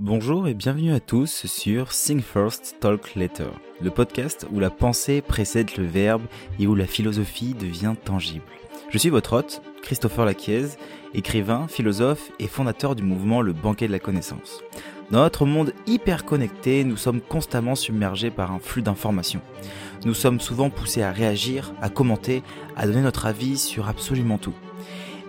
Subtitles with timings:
[0.00, 3.50] Bonjour et bienvenue à tous sur Think First, Talk Later,
[3.80, 6.22] le podcast où la pensée précède le verbe
[6.60, 8.44] et où la philosophie devient tangible.
[8.90, 10.66] Je suis votre hôte, Christopher Laquiez,
[11.14, 14.62] écrivain, philosophe et fondateur du mouvement Le Banquet de la Connaissance.
[15.10, 19.42] Dans notre monde hyper connecté, nous sommes constamment submergés par un flux d'informations.
[20.04, 22.44] Nous sommes souvent poussés à réagir, à commenter,
[22.76, 24.54] à donner notre avis sur absolument tout.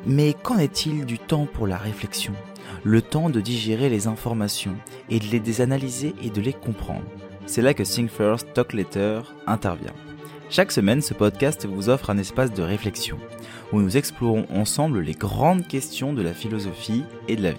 [0.06, 2.36] Mais qu'en est-il du temps pour la réflexion?
[2.84, 4.76] Le temps de digérer les informations
[5.10, 7.06] et de les analyser et de les comprendre.
[7.46, 9.94] C'est là que Think First, Talk Later intervient.
[10.52, 13.18] Chaque semaine, ce podcast vous offre un espace de réflexion
[13.72, 17.58] où nous explorons ensemble les grandes questions de la philosophie et de la vie.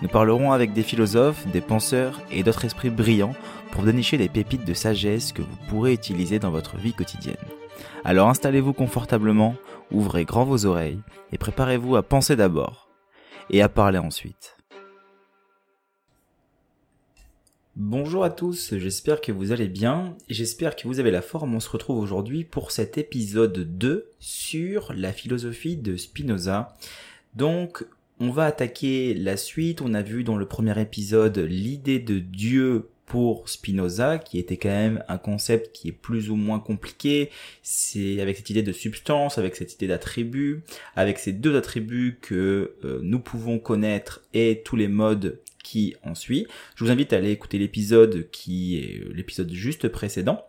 [0.00, 3.34] Nous parlerons avec des philosophes, des penseurs et d'autres esprits brillants
[3.72, 7.36] pour dénicher des pépites de sagesse que vous pourrez utiliser dans votre vie quotidienne.
[8.04, 9.54] Alors installez-vous confortablement,
[9.90, 11.00] ouvrez grand vos oreilles
[11.32, 12.87] et préparez-vous à penser d'abord
[13.50, 14.56] et à parler ensuite.
[17.76, 21.54] Bonjour à tous, j'espère que vous allez bien j'espère que vous avez la forme.
[21.54, 26.76] On se retrouve aujourd'hui pour cet épisode 2 sur la philosophie de Spinoza.
[27.34, 27.86] Donc,
[28.18, 29.80] on va attaquer la suite.
[29.80, 34.68] On a vu dans le premier épisode l'idée de Dieu pour Spinoza, qui était quand
[34.68, 37.30] même un concept qui est plus ou moins compliqué.
[37.62, 40.62] C'est avec cette idée de substance, avec cette idée d'attribut,
[40.94, 46.14] avec ces deux attributs que euh, nous pouvons connaître et tous les modes qui en
[46.14, 46.46] suivent.
[46.76, 50.44] Je vous invite à aller écouter l'épisode qui est euh, l'épisode juste précédent.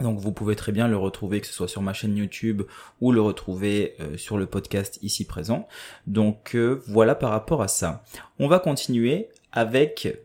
[0.00, 2.62] Donc vous pouvez très bien le retrouver que ce soit sur ma chaîne YouTube
[3.00, 5.66] ou le retrouver euh, sur le podcast ici présent.
[6.06, 6.54] Donc
[6.86, 8.04] voilà par rapport à ça.
[8.38, 10.18] On va continuer avec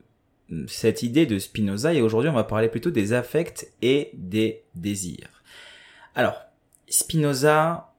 [0.67, 5.43] cette idée de Spinoza et aujourd'hui on va parler plutôt des affects et des désirs.
[6.15, 6.41] Alors,
[6.87, 7.93] Spinoza,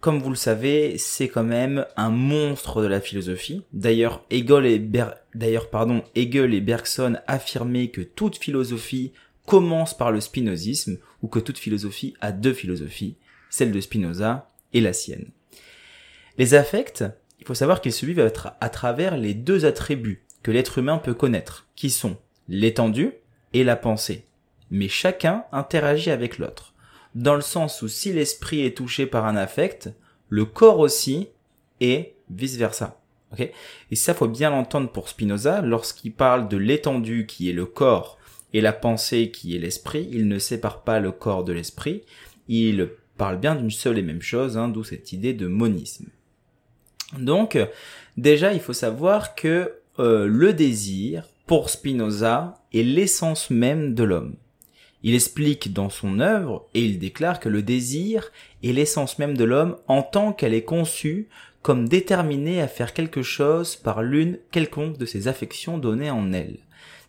[0.00, 3.62] comme vous le savez, c'est quand même un monstre de la philosophie.
[3.72, 4.78] D'ailleurs, Hegel et
[5.34, 9.12] d'ailleurs pardon, Hegel et Bergson affirmaient que toute philosophie
[9.46, 13.16] commence par le spinozisme ou que toute philosophie a deux philosophies,
[13.50, 15.30] celle de Spinoza et la sienne.
[16.38, 17.04] Les affects,
[17.40, 18.06] il faut savoir qu'ils se
[18.60, 22.16] à travers les deux attributs que l'être humain peut connaître, qui sont
[22.48, 23.14] l'étendue
[23.54, 24.26] et la pensée.
[24.70, 26.74] Mais chacun interagit avec l'autre,
[27.16, 29.90] dans le sens où si l'esprit est touché par un affect,
[30.28, 31.28] le corps aussi,
[31.80, 33.00] et vice-versa.
[33.32, 33.52] Okay
[33.90, 38.18] et ça, faut bien l'entendre pour Spinoza, lorsqu'il parle de l'étendue qui est le corps
[38.52, 42.02] et la pensée qui est l'esprit, il ne sépare pas le corps de l'esprit,
[42.48, 46.06] il parle bien d'une seule et même chose, hein, d'où cette idée de monisme.
[47.18, 47.58] Donc,
[48.16, 54.36] déjà, il faut savoir que euh, le désir, pour Spinoza, est l'essence même de l'homme.
[55.04, 58.32] Il explique dans son œuvre et il déclare que le désir
[58.62, 61.28] est l'essence même de l'homme en tant qu'elle est conçue
[61.60, 66.58] comme déterminée à faire quelque chose par l'une quelconque de ses affections données en elle.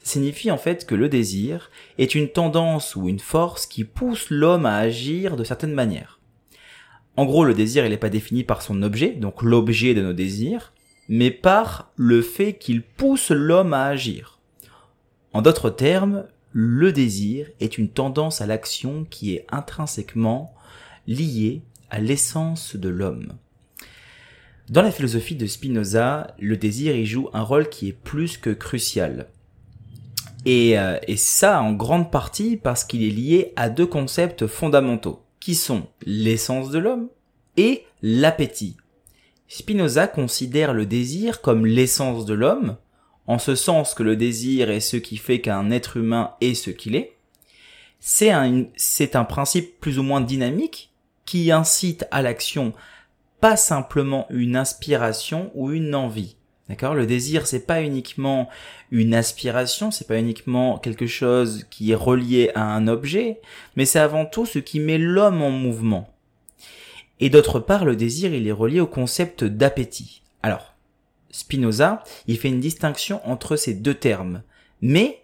[0.04, 4.30] Ça signifie en fait que le désir est une tendance ou une force qui pousse
[4.30, 6.20] l'homme à agir de certaines manières.
[7.18, 10.14] En gros, le désir, il n'est pas défini par son objet, donc l'objet de nos
[10.14, 10.74] désirs,
[11.10, 14.40] mais par le fait qu'il pousse l'homme à agir.
[15.34, 20.56] En d'autres termes, le désir est une tendance à l'action qui est intrinsèquement
[21.08, 23.34] liée à l'essence de l'homme.
[24.70, 28.50] Dans la philosophie de Spinoza, le désir y joue un rôle qui est plus que
[28.50, 29.28] crucial.
[30.46, 35.54] Et, euh, ça en grande partie parce qu'il est lié à deux concepts fondamentaux, qui
[35.56, 37.10] sont l'essence de l'homme
[37.58, 38.78] et l'appétit.
[39.48, 42.78] Spinoza considère le désir comme l'essence de l'homme,
[43.28, 46.72] en ce sens que le désir est ce qui fait qu'un être humain est ce
[46.72, 47.16] qu'il est.
[48.00, 48.66] C'est un,
[49.14, 50.92] un principe plus ou moins dynamique
[51.26, 52.74] qui incite à l'action,
[53.42, 56.36] pas simplement une inspiration ou une envie.
[56.70, 56.96] D'accord?
[56.96, 58.50] Le désir, c'est pas uniquement
[58.90, 63.40] une aspiration, c'est pas uniquement quelque chose qui est relié à un objet,
[63.76, 66.15] mais c'est avant tout ce qui met l'homme en mouvement.
[67.20, 70.24] Et d'autre part, le désir, il est relié au concept d'appétit.
[70.44, 70.76] Alors,
[71.32, 74.44] Spinoza, il fait une distinction entre ces deux termes,
[74.82, 75.22] mais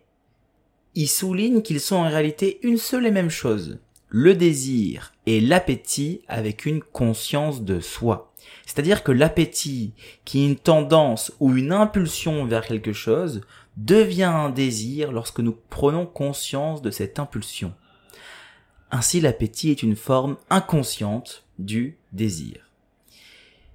[0.95, 3.79] il souligne qu'ils sont en réalité une seule et même chose.
[4.09, 8.33] Le désir et l'appétit avec une conscience de soi.
[8.65, 9.93] C'est-à-dire que l'appétit,
[10.25, 13.41] qui est une tendance ou une impulsion vers quelque chose,
[13.77, 17.73] devient un désir lorsque nous prenons conscience de cette impulsion.
[18.91, 22.71] Ainsi, l'appétit est une forme inconsciente du désir.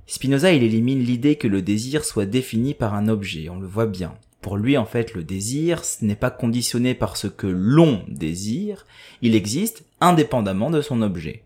[0.07, 3.87] Spinoza, il élimine l'idée que le désir soit défini par un objet, on le voit
[3.87, 4.15] bien.
[4.41, 8.87] Pour lui, en fait, le désir n'est pas conditionné par ce que l'on désire,
[9.21, 11.43] il existe indépendamment de son objet.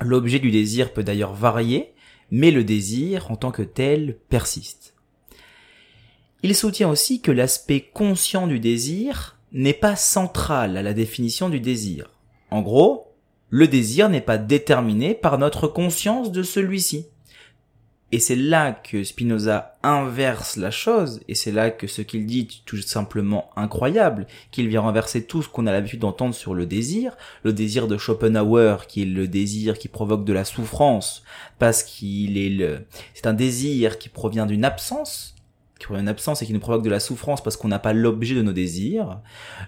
[0.00, 1.92] L'objet du désir peut d'ailleurs varier,
[2.32, 4.94] mais le désir en tant que tel persiste.
[6.42, 11.60] Il soutient aussi que l'aspect conscient du désir n'est pas central à la définition du
[11.60, 12.10] désir.
[12.50, 13.13] En gros,
[13.50, 17.06] le désir n'est pas déterminé par notre conscience de celui-ci.
[18.14, 22.40] Et c'est là que Spinoza inverse la chose, et c'est là que ce qu'il dit
[22.40, 26.64] est tout simplement incroyable, qu'il vient renverser tout ce qu'on a l'habitude d'entendre sur le
[26.64, 31.24] désir, le désir de Schopenhauer, qui est le désir qui provoque de la souffrance,
[31.58, 35.34] parce qu'il est le, c'est un désir qui provient d'une absence,
[35.78, 38.34] qui une absence et qui nous provoque de la souffrance parce qu'on n'a pas l'objet
[38.34, 39.20] de nos désirs.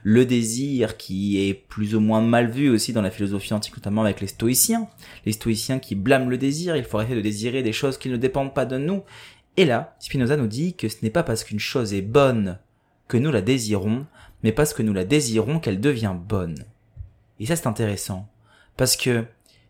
[0.02, 4.02] Le désir qui est plus ou moins mal vu aussi dans la philosophie antique, notamment
[4.02, 4.88] avec les stoïciens.
[5.24, 8.16] Les stoïciens qui blâment le désir, il faut arrêter de désirer des choses qui ne
[8.16, 9.02] dépendent pas de nous.
[9.56, 12.58] Et là, Spinoza nous dit que ce n'est pas parce qu'une chose est bonne
[13.08, 14.06] que nous la désirons,
[14.42, 16.64] mais parce que nous la désirons qu'elle devient bonne.
[17.40, 18.28] Et ça c'est intéressant.
[18.76, 19.24] Parce que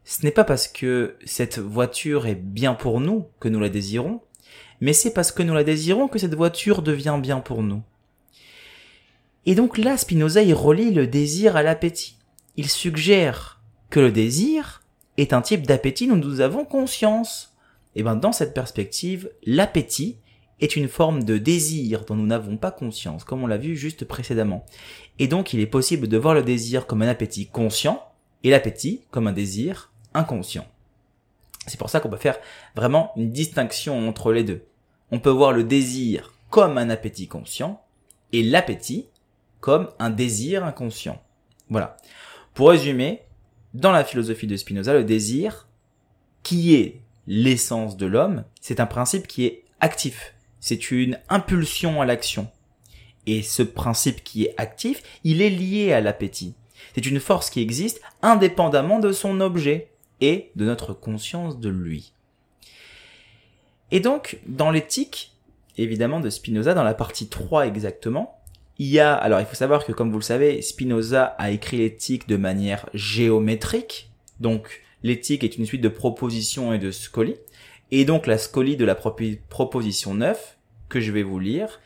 [0.04, 4.20] ce n'est pas parce que cette voiture est bien pour nous que nous la désirons,
[4.81, 7.82] mais c'est parce que nous la désirons que cette voiture devient bien pour nous.
[9.46, 12.17] Et donc là, Spinoza y relie le désir à l'appétit.
[12.56, 14.82] Il suggère que le désir
[15.17, 17.55] est un type d'appétit dont nous avons conscience.
[17.94, 20.17] Et bien dans cette perspective, l'appétit
[20.61, 24.05] est une forme de désir dont nous n'avons pas conscience, comme on l'a vu juste
[24.05, 24.64] précédemment.
[25.19, 28.02] Et donc il est possible de voir le désir comme un appétit conscient
[28.43, 30.67] et l'appétit comme un désir inconscient.
[31.66, 32.38] C'est pour ça qu'on peut faire
[32.74, 34.66] vraiment une distinction entre les deux.
[35.10, 37.82] On peut voir le désir comme un appétit conscient
[38.32, 39.08] et l'appétit
[39.60, 41.22] comme un désir inconscient.
[41.70, 41.96] Voilà.
[42.54, 43.22] Pour résumer,
[43.74, 45.68] dans la philosophie de Spinoza, le désir,
[46.42, 50.34] qui est l'essence de l'homme, c'est un principe qui est actif.
[50.60, 52.48] C'est une impulsion à l'action.
[53.26, 56.54] Et ce principe qui est actif, il est lié à l'appétit.
[56.94, 59.90] C'est une force qui existe indépendamment de son objet
[60.20, 62.12] et de notre conscience de lui.
[63.90, 65.36] Et donc, dans l'éthique,
[65.76, 68.40] évidemment, de Spinoza, dans la partie 3 exactement,
[68.78, 71.78] il y a, alors il faut savoir que comme vous le savez, Spinoza a écrit
[71.78, 74.10] l'éthique de manière géométrique,
[74.40, 77.36] donc l'éthique est une suite de propositions et de scolies,
[77.90, 80.58] et donc la scolie de la proposition 9,
[80.88, 81.80] que je vais vous lire,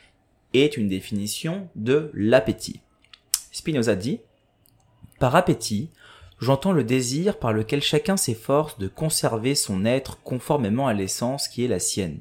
[0.53, 2.81] est une définition de l'appétit.
[3.53, 4.21] Spinoza dit,
[5.21, 5.91] par appétit,
[6.41, 11.65] j'entends le désir par lequel chacun s'efforce de conserver son être conformément à l'essence qui
[11.65, 12.21] est la sienne,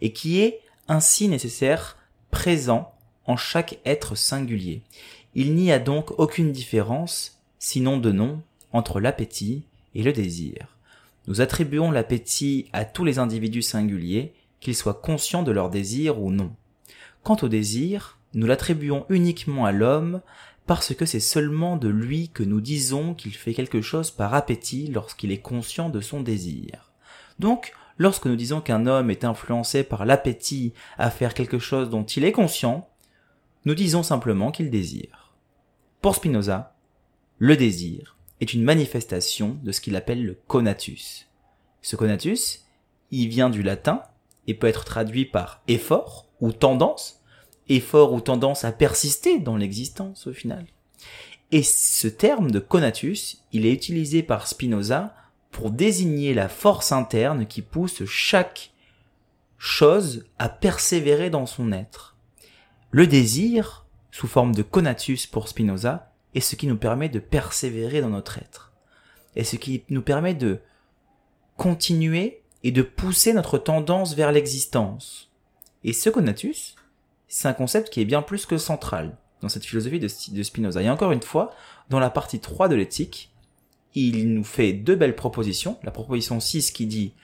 [0.00, 1.96] et qui est ainsi nécessaire
[2.30, 2.92] présent
[3.26, 4.82] en chaque être singulier.
[5.34, 8.42] Il n'y a donc aucune différence, sinon de nom,
[8.72, 9.64] entre l'appétit
[9.94, 10.76] et le désir.
[11.26, 16.30] Nous attribuons l'appétit à tous les individus singuliers, qu'ils soient conscients de leur désir ou
[16.30, 16.50] non.
[17.22, 20.20] Quant au désir, nous l'attribuons uniquement à l'homme
[20.70, 24.86] parce que c'est seulement de lui que nous disons qu'il fait quelque chose par appétit
[24.86, 26.92] lorsqu'il est conscient de son désir.
[27.40, 32.04] Donc, lorsque nous disons qu'un homme est influencé par l'appétit à faire quelque chose dont
[32.04, 32.88] il est conscient,
[33.64, 35.34] nous disons simplement qu'il désire.
[36.02, 36.76] Pour Spinoza,
[37.38, 41.26] le désir est une manifestation de ce qu'il appelle le conatus.
[41.82, 42.64] Ce conatus,
[43.10, 44.04] il vient du latin
[44.46, 47.19] et peut être traduit par effort ou tendance,
[47.70, 50.66] effort ou tendance à persister dans l'existence au final.
[51.52, 55.14] Et ce terme de conatus, il est utilisé par Spinoza
[55.50, 58.72] pour désigner la force interne qui pousse chaque
[59.58, 62.16] chose à persévérer dans son être.
[62.90, 68.00] Le désir, sous forme de conatus pour Spinoza, est ce qui nous permet de persévérer
[68.00, 68.72] dans notre être.
[69.36, 70.60] Et ce qui nous permet de
[71.56, 75.30] continuer et de pousser notre tendance vers l'existence.
[75.84, 76.76] Et ce conatus,
[77.30, 80.82] c'est un concept qui est bien plus que central dans cette philosophie de, Spinoza.
[80.82, 81.54] Et encore une fois,
[81.88, 83.30] dans la partie 3 de l'éthique,
[83.94, 85.78] il nous fait deux belles propositions.
[85.84, 87.14] La proposition 6 qui dit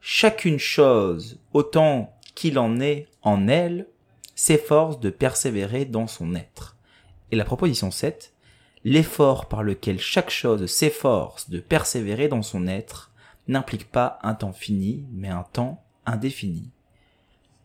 [0.00, 3.86] chacune chose, autant qu'il en est en elle,
[4.34, 6.76] s'efforce de persévérer dans son être.
[7.30, 8.32] Et la proposition 7,
[8.84, 13.12] l'effort par lequel chaque chose s'efforce de persévérer dans son être
[13.46, 16.70] n'implique pas un temps fini, mais un temps indéfini.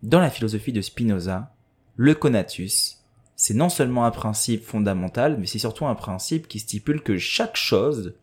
[0.03, 1.54] Dans la philosophie de Spinoza,
[1.95, 3.03] le conatus,
[3.35, 7.57] c'est non seulement un principe fondamental, mais c'est surtout un principe qui stipule que chaque
[7.57, 8.15] chose,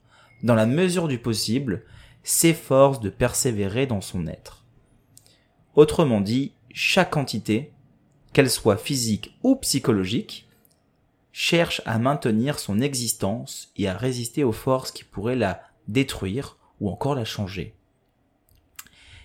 [0.43, 1.85] dans la mesure du possible,
[2.23, 4.65] s'efforce de persévérer dans son être.
[5.75, 7.73] Autrement dit, chaque entité,
[8.33, 10.49] qu'elle soit physique ou psychologique,
[11.33, 16.91] cherche à maintenir son existence et à résister aux forces qui pourraient la détruire ou
[16.91, 17.75] encore la changer.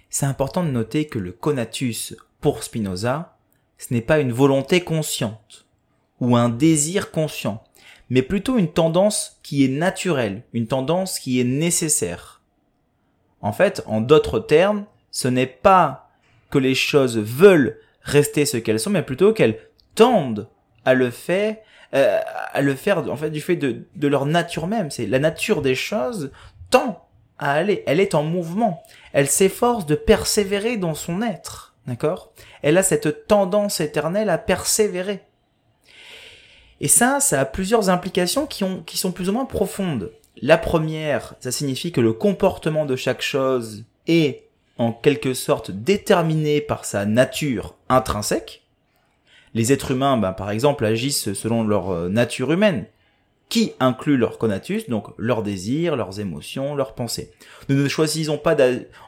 [0.09, 3.36] C'est important de noter que le conatus pour Spinoza
[3.77, 5.65] ce n'est pas une volonté consciente
[6.19, 7.63] ou un désir conscient,
[8.09, 12.41] mais plutôt une tendance qui est naturelle, une tendance qui est nécessaire.
[13.41, 16.09] En fait, en d'autres termes, ce n'est pas
[16.49, 19.59] que les choses veulent rester ce qu'elles sont, mais plutôt qu'elles
[19.95, 20.47] tendent
[20.85, 21.57] à le faire,
[21.93, 22.19] euh,
[22.53, 24.89] à le faire en fait du fait de, de leur nature même.
[24.89, 26.31] C'est la nature des choses
[26.69, 27.07] tend
[27.37, 27.83] à aller.
[27.85, 28.83] Elle est en mouvement.
[29.13, 31.75] Elle s'efforce de persévérer dans son être.
[31.85, 32.33] D'accord?
[32.61, 35.21] Elle a cette tendance éternelle à persévérer.
[36.79, 40.11] Et ça, ça a plusieurs implications qui, ont, sont plus ou moins profondes.
[40.41, 44.43] La première, ça signifie que le comportement de chaque chose est
[44.77, 48.63] en quelque sorte déterminé par sa nature intrinsèque.
[49.55, 52.85] Les êtres humains, ben, par exemple, agissent selon leur euh, nature humaine,
[53.49, 57.31] qui inclut leur conatus, donc leurs désirs, leurs émotions, leurs pensées.
[57.69, 58.55] Nous ne choisissons pas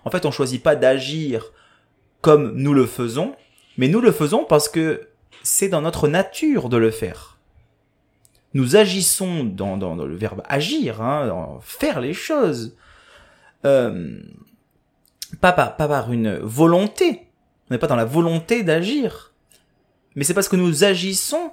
[0.06, 1.52] en fait, on choisit pas d'agir
[2.22, 3.36] comme nous le faisons,
[3.78, 5.08] mais nous le faisons parce que
[5.44, 7.38] c'est dans notre nature de le faire.
[8.54, 12.76] Nous agissons dans, le verbe agir, hein, faire les choses.
[13.66, 14.20] Euh,
[15.40, 17.28] pas, par, pas par une volonté.
[17.70, 19.34] On n'est pas dans la volonté d'agir.
[20.16, 21.52] Mais c'est parce que nous agissons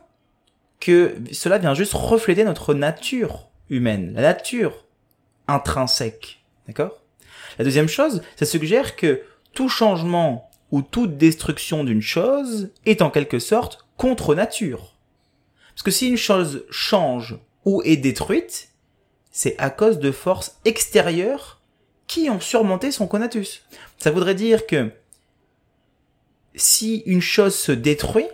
[0.81, 4.87] que cela vient juste refléter notre nature humaine, la nature
[5.49, 6.43] intrinsèque.
[6.67, 7.03] D'accord?
[7.59, 13.09] La deuxième chose, ça suggère que tout changement ou toute destruction d'une chose est en
[13.09, 14.93] quelque sorte contre nature.
[15.71, 18.69] Parce que si une chose change ou est détruite,
[19.31, 21.63] c'est à cause de forces extérieures
[22.07, 23.63] qui ont surmonté son conatus.
[23.97, 24.91] Ça voudrait dire que
[26.55, 28.29] si une chose se détruit,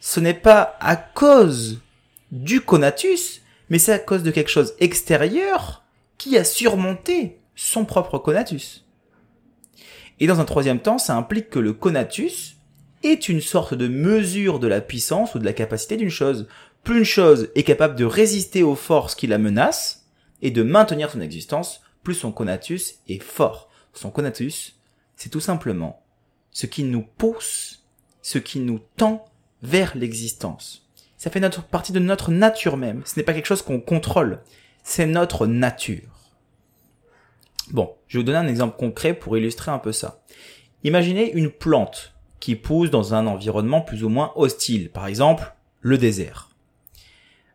[0.00, 1.80] ce n'est pas à cause
[2.30, 5.82] du conatus, mais c'est à cause de quelque chose extérieur
[6.16, 8.86] qui a surmonté son propre conatus.
[10.22, 12.54] Et dans un troisième temps, ça implique que le conatus
[13.02, 16.46] est une sorte de mesure de la puissance ou de la capacité d'une chose.
[16.84, 20.06] Plus une chose est capable de résister aux forces qui la menacent
[20.40, 23.68] et de maintenir son existence, plus son conatus est fort.
[23.94, 24.76] Son conatus,
[25.16, 26.04] c'est tout simplement
[26.52, 27.84] ce qui nous pousse,
[28.22, 29.24] ce qui nous tend
[29.64, 30.88] vers l'existence.
[31.16, 33.02] Ça fait notre partie de notre nature même.
[33.06, 34.38] Ce n'est pas quelque chose qu'on contrôle.
[34.84, 36.11] C'est notre nature.
[37.70, 40.22] Bon, je vais vous donner un exemple concret pour illustrer un peu ça.
[40.84, 45.96] Imaginez une plante qui pousse dans un environnement plus ou moins hostile, par exemple le
[45.96, 46.50] désert.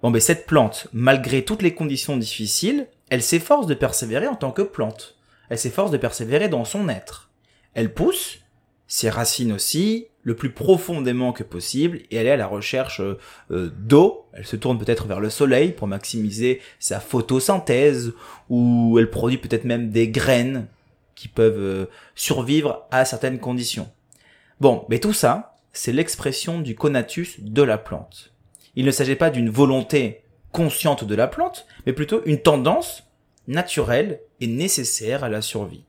[0.02, 4.52] Bon, ben cette plante, malgré toutes les conditions difficiles, elle s'efforce de persévérer en tant
[4.52, 5.18] que plante.
[5.50, 7.30] Elle s'efforce de persévérer dans son être.
[7.74, 8.40] Elle pousse,
[8.88, 13.18] ses racines aussi, le plus profondément que possible, et elle est à la recherche euh,
[13.50, 14.26] euh, d'eau.
[14.34, 18.12] Elle se tourne peut-être vers le soleil pour maximiser sa photosynthèse,
[18.50, 20.68] ou elle produit peut-être même des graines
[21.16, 23.90] qui peuvent euh, survivre à certaines conditions.
[24.60, 28.34] Bon, mais tout ça, c'est l'expression du conatus de la plante.
[28.76, 33.06] Il ne s'agit pas d'une volonté consciente de la plante, mais plutôt une tendance
[33.48, 35.86] naturelle et nécessaire à la survie.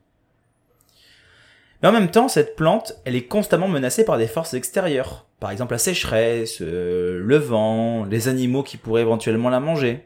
[1.81, 5.25] Mais en même temps, cette plante, elle est constamment menacée par des forces extérieures.
[5.39, 10.05] Par exemple la sécheresse, euh, le vent, les animaux qui pourraient éventuellement la manger.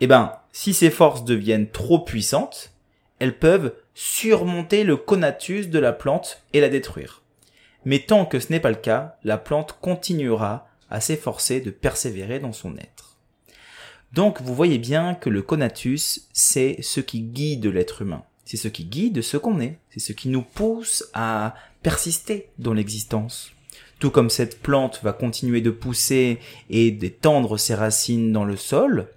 [0.00, 2.72] Eh ben, si ces forces deviennent trop puissantes,
[3.18, 7.22] elles peuvent surmonter le conatus de la plante et la détruire.
[7.84, 12.38] Mais tant que ce n'est pas le cas, la plante continuera à s'efforcer de persévérer
[12.38, 13.16] dans son être.
[14.12, 18.24] Donc vous voyez bien que le conatus, c'est ce qui guide l'être humain.
[18.48, 19.76] C'est ce qui guide ce qu'on est.
[19.90, 23.52] C'est ce qui nous pousse à persister dans l'existence.
[23.98, 26.38] Tout comme cette plante va continuer de pousser
[26.70, 29.08] et d'étendre ses racines dans le sol,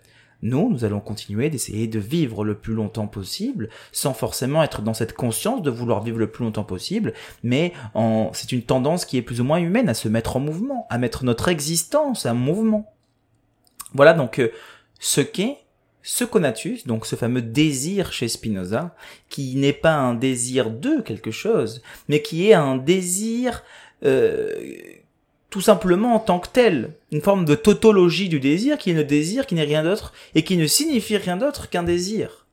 [0.42, 4.94] nous, nous allons continuer d'essayer de vivre le plus longtemps possible, sans forcément être dans
[4.94, 8.32] cette conscience de vouloir vivre le plus longtemps possible, mais en...
[8.34, 10.98] c'est une tendance qui est plus ou moins humaine à se mettre en mouvement, à
[10.98, 12.94] mettre notre existence en mouvement.
[13.94, 14.52] Voilà donc euh,
[15.00, 15.58] ce qu'est
[16.04, 18.96] ce conatus, donc ce fameux désir chez Spinoza,
[19.30, 23.64] qui n'est pas un désir de quelque chose, mais qui est un désir
[24.04, 24.54] euh,
[25.50, 29.04] tout simplement en tant que tel, une forme de tautologie du désir qui est le
[29.04, 32.48] désir qui n'est rien d'autre et qui ne signifie rien d'autre qu'un désir.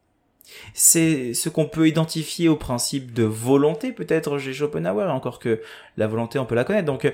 [0.74, 5.60] C'est ce qu'on peut identifier au principe de volonté peut-être chez Schopenhauer, encore que
[5.96, 6.86] la volonté on peut la connaître.
[6.86, 7.10] Donc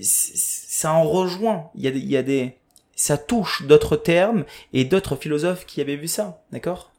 [0.00, 1.70] ça en rejoint.
[1.74, 2.56] Il y a, il y a des,
[2.96, 6.92] ça touche d'autres termes et d'autres philosophes qui avaient vu ça, d'accord?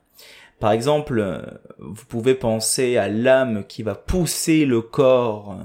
[0.60, 1.42] Par exemple, euh,
[1.80, 5.58] vous pouvez penser à l'âme qui va pousser le corps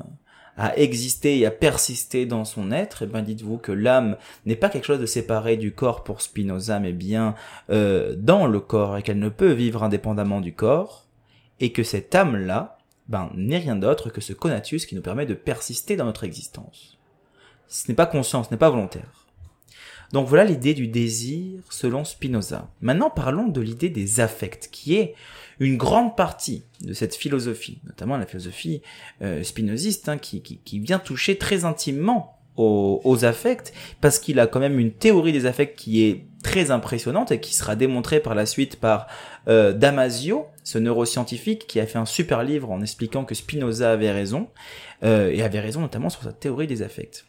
[0.56, 4.56] à exister et à persister dans son être, et eh ben dites-vous que l'âme n'est
[4.56, 7.34] pas quelque chose de séparé du corps pour Spinoza, mais bien
[7.70, 11.06] euh, dans le corps et qu'elle ne peut vivre indépendamment du corps,
[11.60, 15.34] et que cette âme-là, ben n'est rien d'autre que ce conatus qui nous permet de
[15.34, 16.98] persister dans notre existence.
[17.66, 19.19] Ce n'est pas conscient, ce n'est pas volontaire.
[20.12, 22.70] Donc voilà l'idée du désir selon Spinoza.
[22.80, 25.14] Maintenant parlons de l'idée des affects, qui est
[25.60, 28.82] une grande partie de cette philosophie, notamment la philosophie
[29.22, 34.60] euh, spinoziste, hein, qui, vient toucher très intimement aux, aux affects, parce qu'il a quand
[34.60, 38.46] même une théorie des affects qui est très impressionnante et qui sera démontrée par la
[38.46, 39.06] suite par
[39.48, 44.10] euh, Damasio, ce neuroscientifique qui a fait un super livre en expliquant que Spinoza avait
[44.10, 44.48] raison,
[45.02, 47.24] euh, et avait raison notamment sur sa théorie des affects.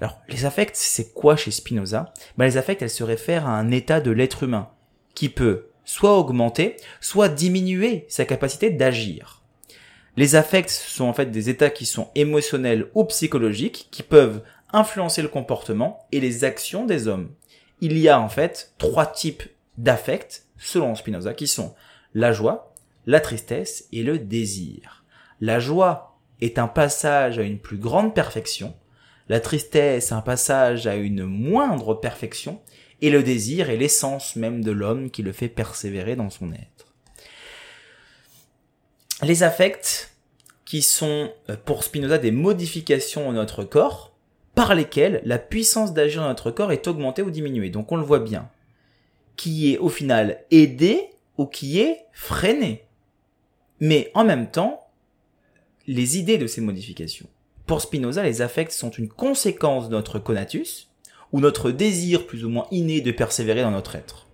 [0.00, 2.12] Alors, les affects, c'est quoi chez Spinoza?
[2.36, 4.68] Ben, Les affects, elles se réfèrent à un état de l'être humain
[5.14, 9.42] qui peut soit augmenter, soit diminuer sa capacité d'agir.
[10.16, 14.42] Les affects sont en fait des états qui sont émotionnels ou psychologiques, qui peuvent
[14.72, 17.30] influencer le comportement et les actions des hommes.
[17.80, 19.42] Il y a en fait trois types
[19.78, 21.74] d'affects, selon Spinoza, qui sont
[22.14, 22.74] la joie,
[23.06, 25.04] la tristesse et le désir.
[25.40, 28.74] La joie est un passage à une plus grande perfection,
[29.28, 32.60] la tristesse un passage à une moindre perfection,
[33.02, 36.94] et le désir est l'essence même de l'homme qui le fait persévérer dans son être.
[39.22, 40.14] Les affects,
[40.64, 44.15] qui sont euh, pour Spinoza des modifications de notre corps,
[44.56, 47.70] par lesquelles la puissance d'agir dans notre corps est augmentée ou diminuée.
[47.70, 48.48] Donc on le voit bien.
[49.36, 52.82] Qui est au final aidé ou qui est freiné.
[53.80, 54.88] Mais en même temps,
[55.86, 57.28] les idées de ces modifications.
[57.66, 60.88] Pour Spinoza, les affects sont une conséquence de notre conatus,
[61.32, 64.26] ou notre désir plus ou moins inné de persévérer dans notre être.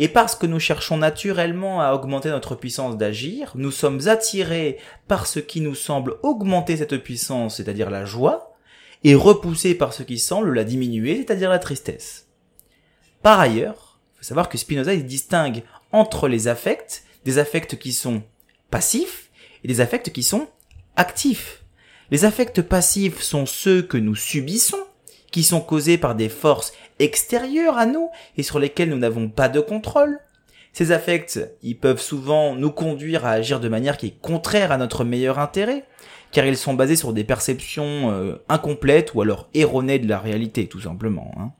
[0.00, 5.26] Et parce que nous cherchons naturellement à augmenter notre puissance d'agir, nous sommes attirés par
[5.26, 8.57] ce qui nous semble augmenter cette puissance, c'est-à-dire la joie,
[9.04, 12.26] et repoussés par ce qui semble la diminuer, c'est-à-dire la tristesse.
[13.22, 15.62] Par ailleurs, il faut savoir que Spinoza distingue
[15.92, 18.22] entre les affects, des affects qui sont
[18.70, 19.30] passifs
[19.64, 20.48] et des affects qui sont
[20.96, 21.64] actifs.
[22.10, 24.84] Les affects passifs sont ceux que nous subissons,
[25.30, 29.48] qui sont causés par des forces extérieures à nous et sur lesquelles nous n'avons pas
[29.48, 30.18] de contrôle.
[30.72, 34.78] Ces affects, ils peuvent souvent nous conduire à agir de manière qui est contraire à
[34.78, 35.84] notre meilleur intérêt,
[36.32, 40.66] car ils sont basés sur des perceptions euh, incomplètes ou alors erronées de la réalité,
[40.66, 41.32] tout simplement.
[41.38, 41.50] Hein.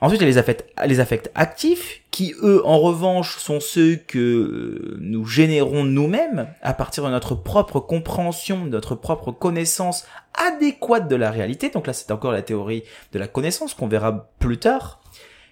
[0.00, 4.96] Ensuite, il y a les affects, actifs, qui eux, en revanche, sont ceux que euh,
[5.00, 11.30] nous générons nous-mêmes à partir de notre propre compréhension, notre propre connaissance adéquate de la
[11.30, 11.70] réalité.
[11.70, 15.00] Donc là, c'est encore la théorie de la connaissance qu'on verra plus tard.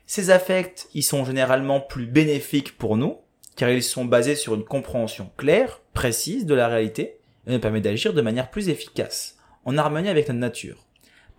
[0.06, 3.16] Ces affects, ils sont généralement plus bénéfiques pour nous,
[3.56, 7.84] car ils sont basés sur une compréhension claire, précise de la réalité, et nous permettent
[7.84, 10.86] d'agir de manière plus efficace, en harmonie avec notre nature.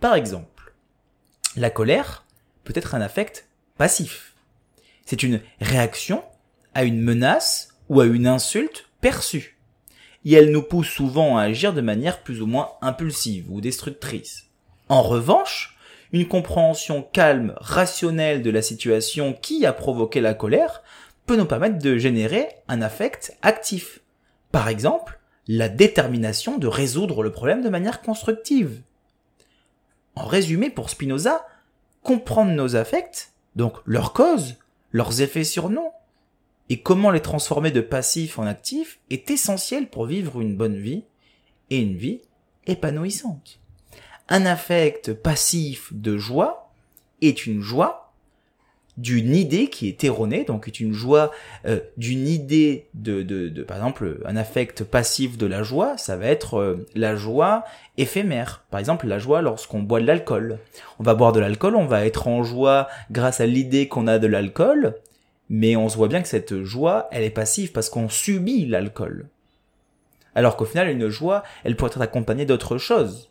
[0.00, 0.74] Par exemple,
[1.56, 2.24] la colère
[2.64, 4.34] peut être un affect passif.
[5.04, 6.22] C'est une réaction
[6.74, 9.58] à une menace ou à une insulte perçue.
[10.24, 14.46] Et elle nous pousse souvent à agir de manière plus ou moins impulsive ou destructrice.
[14.88, 15.76] En revanche,
[16.12, 20.82] une compréhension calme, rationnelle de la situation qui a provoqué la colère
[21.26, 24.00] peut nous permettre de générer un affect actif.
[24.52, 25.15] Par exemple,
[25.48, 28.82] la détermination de résoudre le problème de manière constructive.
[30.14, 31.46] En résumé, pour Spinoza,
[32.02, 34.56] comprendre nos affects, donc leurs causes,
[34.92, 35.88] leurs effets sur nous,
[36.68, 41.04] et comment les transformer de passifs en actifs est essentiel pour vivre une bonne vie
[41.70, 42.22] et une vie
[42.66, 43.60] épanouissante.
[44.28, 46.72] Un affect passif de joie
[47.22, 48.05] est une joie
[48.96, 51.30] d'une idée qui est erronée, donc est une joie
[51.66, 56.16] euh, d'une idée de, de, de, par exemple, un affect passif de la joie, ça
[56.16, 57.64] va être euh, la joie
[57.98, 58.64] éphémère.
[58.70, 60.58] Par exemple, la joie lorsqu'on boit de l'alcool.
[60.98, 64.18] On va boire de l'alcool, on va être en joie grâce à l'idée qu'on a
[64.18, 64.94] de l'alcool,
[65.50, 69.28] mais on se voit bien que cette joie, elle est passive parce qu'on subit l'alcool.
[70.34, 73.30] Alors qu'au final, une joie, elle pourrait être accompagnée d'autres choses.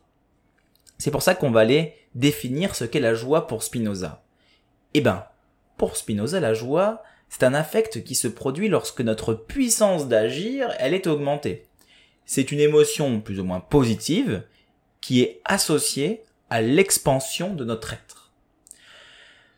[0.97, 4.23] C'est pour ça qu'on va aller définir ce qu'est la joie pour Spinoza.
[4.93, 5.25] Eh ben,
[5.77, 10.93] pour Spinoza, la joie, c'est un affect qui se produit lorsque notre puissance d'agir, elle
[10.93, 11.65] est augmentée.
[12.25, 14.43] C'est une émotion plus ou moins positive
[15.01, 18.31] qui est associée à l'expansion de notre être.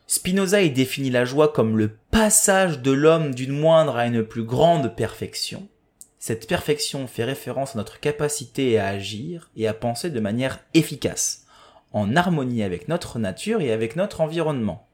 [0.06, 4.42] Spinoza y définit la joie comme le passage de l'homme d'une moindre à une plus
[4.42, 5.68] grande perfection.
[6.18, 11.46] Cette perfection fait référence à notre capacité à agir et à penser de manière efficace,
[11.92, 14.87] en harmonie avec notre nature et avec notre environnement.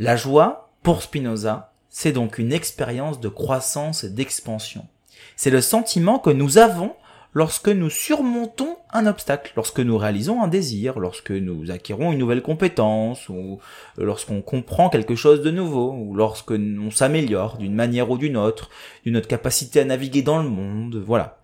[0.00, 4.88] La joie, pour Spinoza, c'est donc une expérience de croissance et d'expansion.
[5.36, 6.96] C'est le sentiment que nous avons
[7.32, 12.42] lorsque nous surmontons un obstacle, lorsque nous réalisons un désir, lorsque nous acquérons une nouvelle
[12.42, 13.60] compétence, ou
[13.96, 18.70] lorsqu'on comprend quelque chose de nouveau, ou lorsque l'on s'améliore d'une manière ou d'une autre,
[19.04, 21.38] d'une autre capacité à naviguer dans le monde, voilà.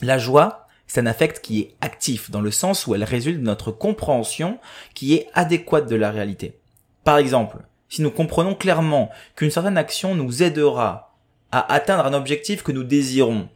[0.00, 3.44] La joie, C'est un affect qui est actif, dans le sens où elle résulte de
[3.44, 4.60] notre compréhension
[4.94, 6.60] qui est adéquate de la réalité.
[7.06, 11.14] Par exemple, si nous comprenons clairement qu'une certaine action nous aidera
[11.52, 13.48] à atteindre un objectif que nous désirons,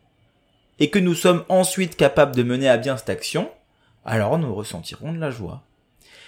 [0.78, 3.50] et que nous sommes ensuite capables de mener à bien cette action,
[4.04, 5.64] alors nous ressentirons de la joie.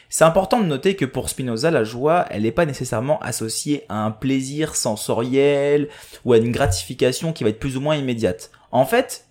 [0.09, 4.05] C'est important de noter que pour Spinoza, la joie, elle n'est pas nécessairement associée à
[4.05, 5.91] un plaisir sensoriel
[6.25, 8.51] ou à une gratification qui va être plus ou moins immédiate.
[8.73, 9.27] En fait,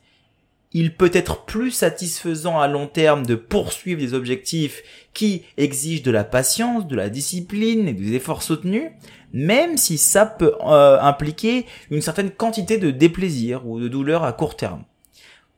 [0.73, 6.11] il peut être plus satisfaisant à long terme de poursuivre des objectifs qui exigent de
[6.11, 8.89] la patience, de la discipline et des efforts soutenus,
[9.33, 14.33] même si ça peut euh, impliquer une certaine quantité de déplaisir ou de douleur à
[14.33, 14.83] court terme.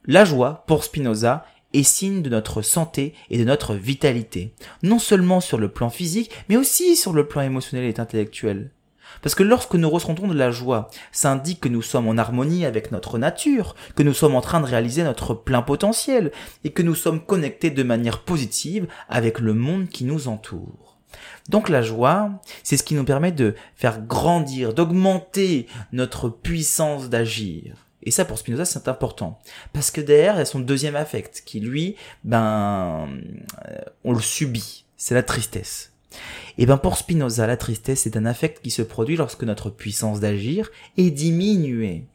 [0.05, 5.41] La joie, pour Spinoza, est signe de notre santé et de notre vitalité, non seulement
[5.41, 8.71] sur le plan physique, mais aussi sur le plan émotionnel et intellectuel.
[9.23, 12.65] Parce que lorsque nous ressentons de la joie, ça indique que nous sommes en harmonie
[12.65, 16.31] avec notre nature, que nous sommes en train de réaliser notre plein potentiel,
[16.63, 20.97] et que nous sommes connectés de manière positive avec le monde qui nous entoure.
[21.49, 22.31] Donc la joie,
[22.63, 27.75] c'est ce qui nous permet de faire grandir, d'augmenter notre puissance d'agir.
[28.03, 29.39] Et ça, pour Spinoza, c'est important.
[29.71, 33.07] Parce que derrière, il y a son deuxième affect, qui lui, ben,
[33.69, 34.85] euh, on le subit.
[34.97, 35.92] C'est la tristesse.
[36.57, 40.19] Et ben, pour Spinoza, la tristesse, c'est un affect qui se produit lorsque notre puissance
[40.19, 42.05] d'agir est diminuée.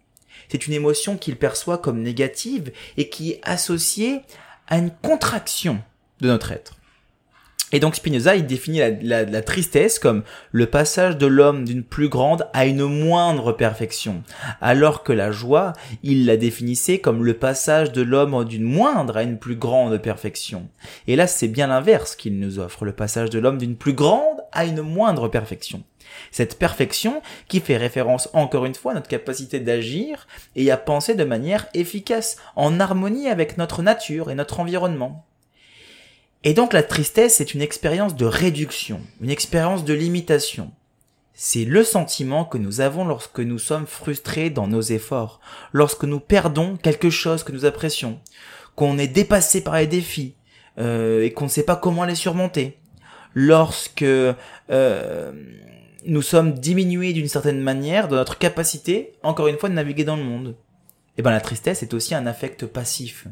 [0.48, 4.20] C'est une émotion qu'il perçoit comme négative et qui est associée
[4.66, 5.82] à une contraction
[6.20, 6.77] de notre être.
[7.72, 12.48] Et donc Spinoza, il définit la, tristesse comme le passage de l'homme d'une plus grande
[12.54, 14.22] à une moindre perfection,
[14.60, 19.22] alors que la joie, il la définissait comme le passage de l'homme d'une moindre à
[19.22, 20.68] une plus grande perfection.
[21.06, 24.38] Et là, c'est bien l'inverse qu'il nous offre, le passage de l'homme d'une plus grande
[24.52, 25.82] à une moindre perfection.
[26.30, 30.26] Cette perfection qui fait référence encore une fois à notre capacité d'agir
[30.56, 35.27] et à penser de manière efficace, en harmonie avec notre nature et notre environnement.
[36.44, 40.70] Et donc la tristesse est une expérience de réduction, une expérience de limitation.
[41.34, 45.40] C'est le sentiment que nous avons lorsque nous sommes frustrés dans nos efforts,
[45.72, 48.20] lorsque nous perdons quelque chose que nous apprécions,
[48.76, 50.34] qu'on est dépassé par les défis
[50.78, 52.78] euh, et qu'on ne sait pas comment les surmonter,
[53.34, 55.32] lorsque euh,
[56.06, 60.16] nous sommes diminués d'une certaine manière dans notre capacité, encore une fois, de naviguer dans
[60.16, 60.48] le monde.
[61.16, 63.26] Et eh ben la tristesse est aussi un affect passif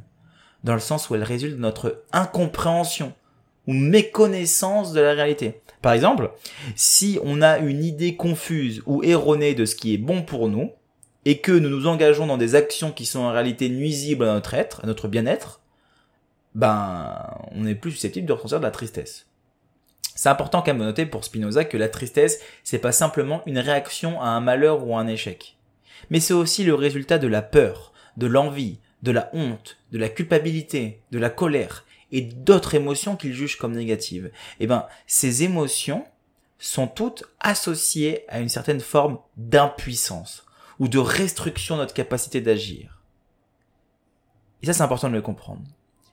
[0.64, 3.12] dans le sens où elle résulte de notre incompréhension
[3.66, 5.60] ou méconnaissance de la réalité.
[5.82, 6.32] Par exemple,
[6.74, 10.70] si on a une idée confuse ou erronée de ce qui est bon pour nous,
[11.26, 14.54] et que nous nous engageons dans des actions qui sont en réalité nuisibles à notre
[14.54, 15.60] être, à notre bien-être,
[16.54, 17.18] ben,
[17.50, 19.26] on est plus susceptible de ressentir de la tristesse.
[20.14, 23.58] C'est important quand même de noter pour Spinoza que la tristesse, c'est pas simplement une
[23.58, 25.56] réaction à un malheur ou à un échec.
[26.10, 30.08] Mais c'est aussi le résultat de la peur, de l'envie, de la honte, de la
[30.08, 34.30] culpabilité, de la colère et d'autres émotions qu'il juge comme négatives.
[34.60, 36.06] Eh ben, ces émotions
[36.58, 40.46] sont toutes associées à une certaine forme d'impuissance
[40.78, 43.02] ou de restriction de notre capacité d'agir.
[44.62, 45.62] Et ça, c'est important de le comprendre.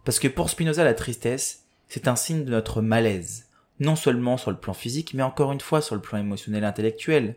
[0.04, 4.52] Parce que pour Spinoza, la tristesse, c'est un signe de notre malaise, non seulement sur
[4.52, 7.36] le plan physique, mais encore une fois sur le plan émotionnel et intellectuel.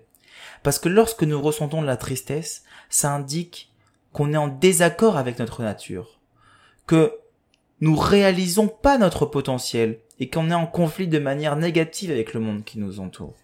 [0.63, 3.73] Parce que lorsque nous ressentons de la tristesse, ça indique
[4.17, 6.19] qu'on est en désaccord avec notre nature,
[6.87, 7.19] que
[7.81, 12.41] nous réalisons pas notre potentiel et qu'on est en conflit de manière négative avec le
[12.41, 13.35] monde qui nous entoure.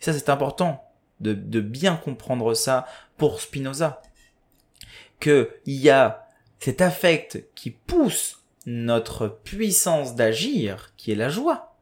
[0.00, 0.82] Et ça, c'est important
[1.20, 2.86] de, bien comprendre ça
[3.18, 4.02] pour Spinoza.
[5.20, 6.26] Que il y a
[6.58, 11.76] cet affect qui pousse notre puissance d'agir, qui est la joie.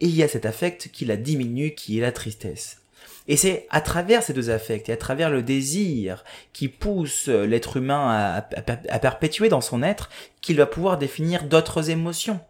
[0.00, 2.81] Et il y a cet affect qui la diminue, qui est la tristesse.
[3.28, 7.76] Et c'est à travers ces deux affects et à travers le désir qui pousse l'être
[7.76, 12.40] humain à, perpétuer dans son être qu'il va pouvoir définir d'autres émotions,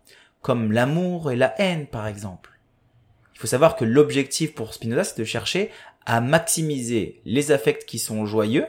[0.41, 2.51] comme l'amour et la haine par exemple.
[3.35, 5.71] Il faut savoir que l'objectif pour Spinoza c'est de chercher
[6.07, 8.67] à maximiser les affects qui sont joyeux,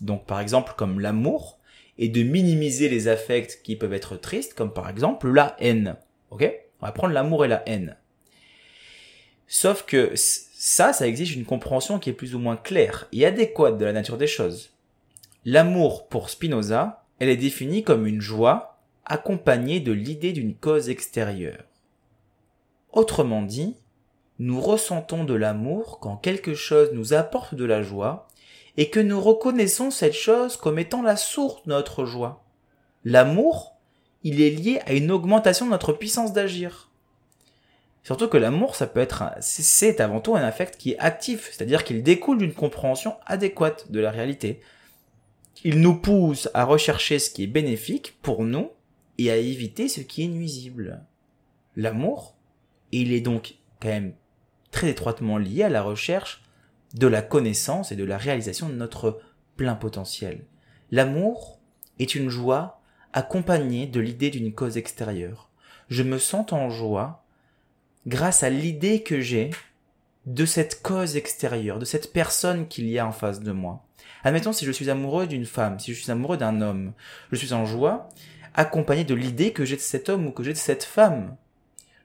[0.00, 1.58] donc par exemple comme l'amour,
[1.98, 5.96] et de minimiser les affects qui peuvent être tristes, comme par exemple la haine.
[6.30, 6.50] Ok?
[6.80, 7.96] On va prendre l'amour et la haine.
[9.46, 10.14] Sauf que
[10.62, 13.94] ça, ça exige une compréhension qui est plus ou moins claire et adéquate de la
[13.94, 14.68] nature des choses.
[15.46, 21.64] L'amour pour Spinoza, elle est définie comme une joie accompagnée de l'idée d'une cause extérieure.
[22.92, 23.74] Autrement dit,
[24.38, 28.28] nous ressentons de l'amour quand quelque chose nous apporte de la joie
[28.76, 32.44] et que nous reconnaissons cette chose comme étant la source de notre joie.
[33.06, 33.76] L'amour,
[34.24, 36.89] il est lié à une augmentation de notre puissance d'agir.
[38.02, 41.84] Surtout que l'amour, ça peut être, c'est avant tout un affect qui est actif, c'est-à-dire
[41.84, 44.60] qu'il découle d'une compréhension adéquate de la réalité,
[45.64, 48.70] il nous pousse à rechercher ce qui est bénéfique pour nous
[49.18, 51.04] et à éviter ce qui est nuisible.
[51.76, 52.34] L'amour,
[52.92, 54.14] il est donc quand même
[54.70, 56.42] très étroitement lié à la recherche
[56.94, 59.20] de la connaissance et de la réalisation de notre
[59.56, 60.44] plein potentiel.
[60.90, 61.60] L'amour
[61.98, 62.80] est une joie
[63.12, 65.50] accompagnée de l'idée d'une cause extérieure.
[65.88, 67.24] Je me sens en joie
[68.06, 69.50] grâce à l'idée que j'ai
[70.26, 73.84] de cette cause extérieure, de cette personne qu'il y a en face de moi.
[74.22, 76.92] Admettons si je suis amoureux d'une femme, si je suis amoureux d'un homme,
[77.32, 78.08] je suis en joie
[78.54, 81.36] accompagné de l'idée que j'ai de cet homme ou que j'ai de cette femme.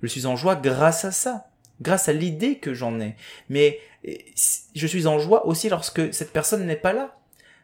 [0.01, 1.49] Je suis en joie grâce à ça,
[1.81, 3.15] grâce à l'idée que j'en ai.
[3.49, 4.25] Mais eh,
[4.75, 7.17] je suis en joie aussi lorsque cette personne n'est pas là.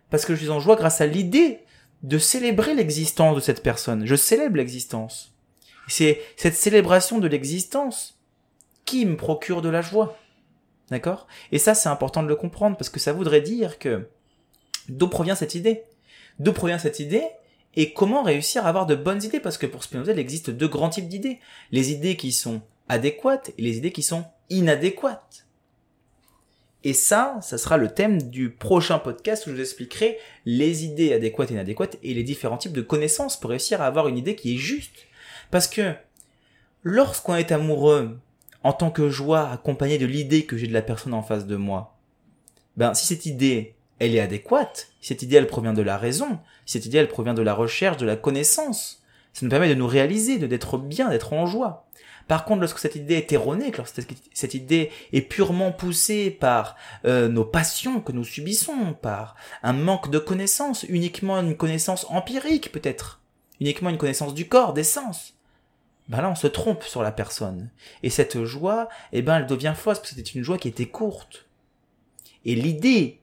[0.09, 1.59] Parce que je suis en joie grâce à l'idée
[2.03, 4.05] de célébrer l'existence de cette personne.
[4.05, 5.33] Je célèbre l'existence.
[5.87, 8.20] C'est cette célébration de l'existence
[8.85, 10.17] qui me procure de la joie.
[10.89, 11.27] D'accord?
[11.51, 14.07] Et ça, c'est important de le comprendre parce que ça voudrait dire que
[14.89, 15.83] d'où provient cette idée?
[16.39, 17.23] D'où provient cette idée?
[17.75, 19.39] Et comment réussir à avoir de bonnes idées?
[19.39, 21.39] Parce que pour Spinoza, il existe deux grands types d'idées.
[21.71, 25.45] Les idées qui sont adéquates et les idées qui sont inadéquates.
[26.83, 31.13] Et ça, ça sera le thème du prochain podcast où je vous expliquerai les idées
[31.13, 34.35] adéquates et inadéquates et les différents types de connaissances pour réussir à avoir une idée
[34.35, 35.05] qui est juste.
[35.51, 35.93] Parce que
[36.83, 38.19] lorsqu'on est amoureux,
[38.63, 41.55] en tant que joie accompagnée de l'idée que j'ai de la personne en face de
[41.55, 41.97] moi,
[42.77, 46.39] ben si cette idée elle est adéquate, si cette idée elle provient de la raison,
[46.65, 49.75] si cette idée elle provient de la recherche, de la connaissance, ça nous permet de
[49.75, 51.87] nous réaliser, de d'être bien, d'être en joie.
[52.27, 54.01] Par contre, lorsque cette idée est erronée, lorsque
[54.33, 60.09] cette idée est purement poussée par euh, nos passions que nous subissons, par un manque
[60.09, 63.21] de connaissances, uniquement une connaissance empirique peut-être,
[63.59, 65.35] uniquement une connaissance du corps, des sens,
[66.11, 67.69] ben là on se trompe sur la personne.
[68.03, 70.85] Et cette joie, eh ben elle devient fausse parce que c'était une joie qui était
[70.85, 71.47] courte.
[72.43, 73.21] Et l'idée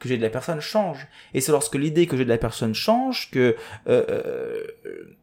[0.00, 1.06] que j'ai de la personne change.
[1.32, 5.16] Et c'est lorsque l'idée que j'ai de la personne change que euh, euh,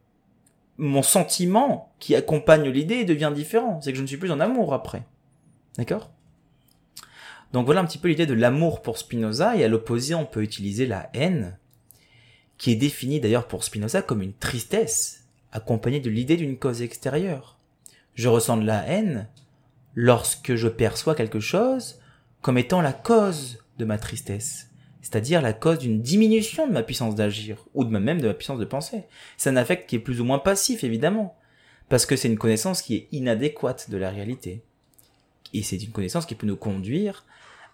[0.78, 3.78] mon sentiment qui accompagne l'idée devient différent.
[3.82, 5.02] C'est que je ne suis plus en amour après.
[5.76, 6.10] D'accord?
[7.52, 9.54] Donc voilà un petit peu l'idée de l'amour pour Spinoza.
[9.56, 11.58] Et à l'opposé, on peut utiliser la haine,
[12.56, 15.21] qui est définie d'ailleurs pour Spinoza comme une tristesse,
[15.52, 17.58] accompagnée de l'idée d'une cause extérieure.
[18.14, 19.28] Je ressens de la haine
[19.94, 22.00] lorsque je perçois quelque chose
[22.40, 27.16] comme étant la cause de ma tristesse c'est-à-dire la cause d'une diminution de ma puissance
[27.16, 29.02] d'agir, ou de même de ma puissance de penser.
[29.36, 31.36] C'est un affect qui est plus ou moins passif, évidemment,
[31.88, 34.62] parce que c'est une connaissance qui est inadéquate de la réalité.
[35.52, 37.26] Et c'est une connaissance qui peut nous conduire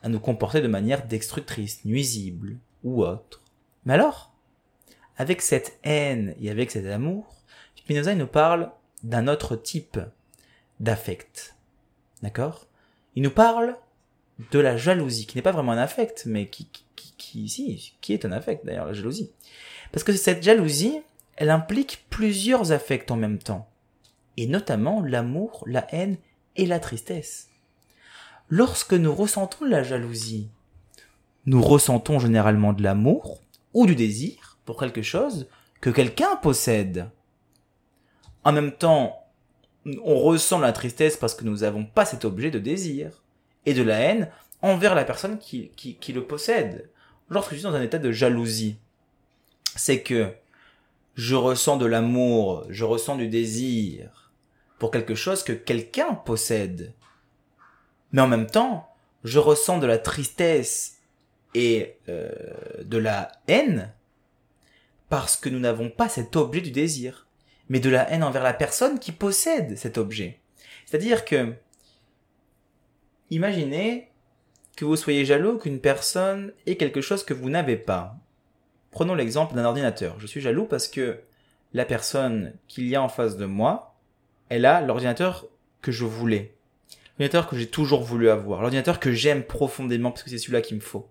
[0.03, 3.43] à nous comporter de manière destructrice, nuisible, ou autre.
[3.85, 4.33] Mais alors,
[5.19, 7.38] avec cette haine et avec cet amour,
[7.89, 8.71] Spinoza nous parle
[9.03, 9.99] d'un autre type
[10.79, 11.57] d'affect.
[12.23, 12.67] D'accord?
[13.15, 13.79] Il nous parle
[14.51, 16.69] de la jalousie, qui n'est pas vraiment un affect, mais qui,
[17.17, 19.33] qui, est un affect d'ailleurs, la jalousie.
[19.91, 21.01] Parce que cette jalousie,
[21.37, 23.71] elle implique plusieurs affects en même temps.
[24.37, 26.19] Et notamment l'amour, la haine
[26.57, 27.49] et la tristesse.
[28.51, 30.51] Lorsque nous ressentons la jalousie,
[31.47, 33.41] nous ressentons généralement de l'amour
[33.73, 35.49] ou du désir pour quelque chose
[35.81, 37.09] que quelqu'un possède.
[38.49, 39.27] En même temps,
[40.03, 43.23] on ressent la tristesse parce que nous n'avons pas cet objet de désir
[43.67, 44.31] et de la haine
[44.63, 45.71] envers la personne qui,
[46.09, 46.89] le possède
[47.29, 48.79] lorsque je suis dans un état de jalousie,
[49.77, 50.33] c'est que
[51.15, 54.33] je ressens de l'amour, je ressens du désir
[54.79, 56.95] pour quelque chose que quelqu'un possède.
[58.13, 58.89] Mais en même temps,
[59.25, 61.03] je ressens de la tristesse
[61.53, 62.31] et euh,
[62.83, 63.93] de la haine
[65.11, 67.28] parce que nous n'avons pas cet objet du désir,
[67.69, 70.41] mais de la haine envers la personne qui possède cet objet.
[70.87, 71.55] C'est-à-dire que,
[73.31, 74.11] imaginez
[74.77, 78.17] que vous soyez jaloux qu'une personne ait quelque chose que vous n'avez pas.
[78.91, 80.19] Prenons l'exemple d'un ordinateur.
[80.19, 81.21] Je suis jaloux parce que
[81.75, 83.97] la personne qu'il y a en face de moi,
[84.49, 85.47] elle a l'ordinateur
[85.83, 86.55] que je voulais.
[87.19, 88.61] L'ordinateur que j'ai toujours voulu avoir.
[88.61, 91.09] L'ordinateur que j'aime profondément parce que c'est celui-là qu'il me faut.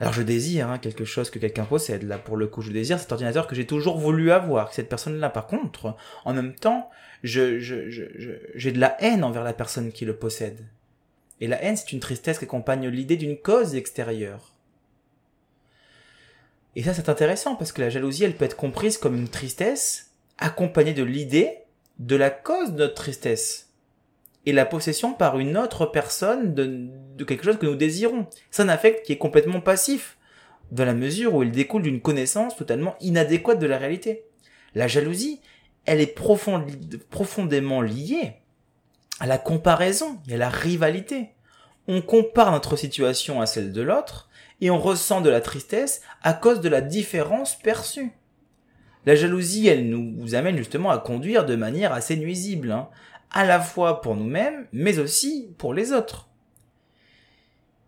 [0.00, 2.04] Alors je désire hein, quelque chose que quelqu'un possède.
[2.04, 4.72] Là, pour le coup, je désire cet ordinateur que j'ai toujours voulu avoir.
[4.72, 6.90] Cette personne-là, par contre, en même temps,
[7.22, 10.64] je, j'ai de la haine envers la personne qui le possède.
[11.42, 14.54] Et la haine, c'est une tristesse qui accompagne l'idée d'une cause extérieure.
[16.76, 20.12] Et ça, c'est intéressant parce que la jalousie, elle peut être comprise comme une tristesse
[20.38, 21.58] accompagnée de l'idée
[21.98, 23.69] de la cause de notre tristesse
[24.46, 28.26] et la possession par une autre personne de, quelque chose que nous désirons.
[28.50, 30.16] C'est un affect qui est complètement passif,
[30.70, 34.24] dans la mesure où il découle d'une connaissance totalement inadéquate de la réalité.
[34.74, 35.40] La jalousie,
[35.84, 38.34] elle est profondément liée
[39.18, 41.30] à la comparaison et à la rivalité.
[41.88, 44.28] on compare notre situation à celle de l'autre
[44.60, 48.12] et on ressent de la tristesse à cause de la différence perçue.
[49.06, 52.88] La jalousie, elle nous amène justement à conduire de manière assez nuisible, hein,
[53.30, 56.28] à la fois pour nous-mêmes, mais aussi pour les autres.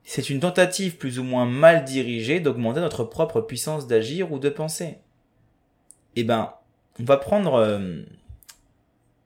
[0.04, 4.48] C'est une tentative plus ou moins mal dirigée d'augmenter notre propre puissance d'agir ou de
[4.48, 4.98] penser.
[6.16, 6.52] Eh ben,
[6.98, 7.54] on va prendre...
[7.54, 8.02] Euh,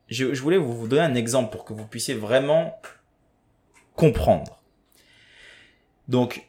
[0.09, 2.79] je, voulais vous donner un exemple pour que vous puissiez vraiment
[3.95, 4.63] comprendre.
[6.09, 6.47] Donc,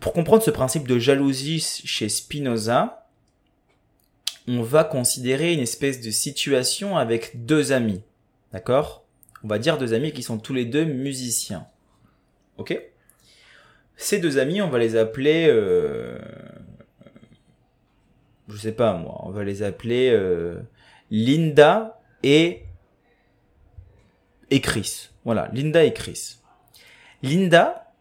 [0.00, 3.03] pour comprendre ce principe de jalousie chez Spinoza,
[4.46, 8.02] on va considérer une espèce de situation avec deux amis.
[8.52, 9.04] D'accord?
[9.42, 11.66] On va dire deux amis qui sont tous les deux musiciens.
[12.58, 12.78] Ok?
[13.96, 15.46] Ces deux amis, on va les appeler...
[15.48, 16.18] Euh,
[18.48, 20.60] je sais pas moi, on va les appeler euh,
[21.10, 22.64] Linda et
[24.50, 25.08] et Chris.
[25.24, 26.36] Voilà, Linda et Chris.
[27.22, 27.92] Linda,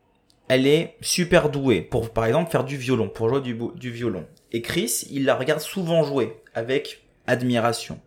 [0.49, 4.27] elle est super douée pour, par exemple, faire du violon, pour jouer du, du violon.
[4.54, 8.00] Et Chris, il la regarde souvent jouer avec admiration.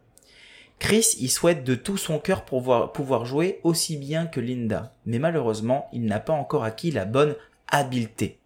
[0.78, 4.92] Chris, il souhaite de tout son cœur pouvoir, pouvoir jouer aussi bien que Linda.
[5.06, 7.34] Mais malheureusement, il n'a pas encore acquis la bonne
[7.68, 8.38] habileté.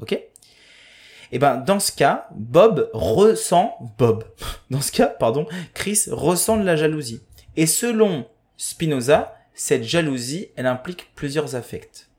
[0.00, 0.12] Ok?
[0.12, 4.24] Et eh ben, dans ce cas, Bob ressent, Bob,
[4.70, 7.22] dans ce cas, pardon, Chris ressent de la jalousie.
[7.56, 8.26] Et selon
[8.58, 12.10] Spinoza, cette jalousie, elle implique plusieurs affects.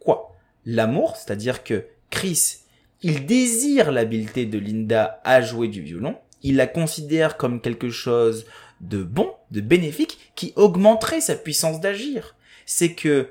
[0.00, 0.34] Quoi?
[0.64, 2.60] L'amour, c'est-à-dire que Chris,
[3.02, 8.46] il désire l'habileté de Linda à jouer du violon, il la considère comme quelque chose
[8.80, 12.36] de bon, de bénéfique, qui augmenterait sa puissance d'agir.
[12.66, 13.28] C'est que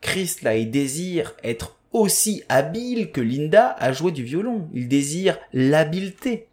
[0.00, 4.68] Chris, là, il désire être aussi habile que Linda à jouer du violon.
[4.74, 6.48] Il désire l'habileté.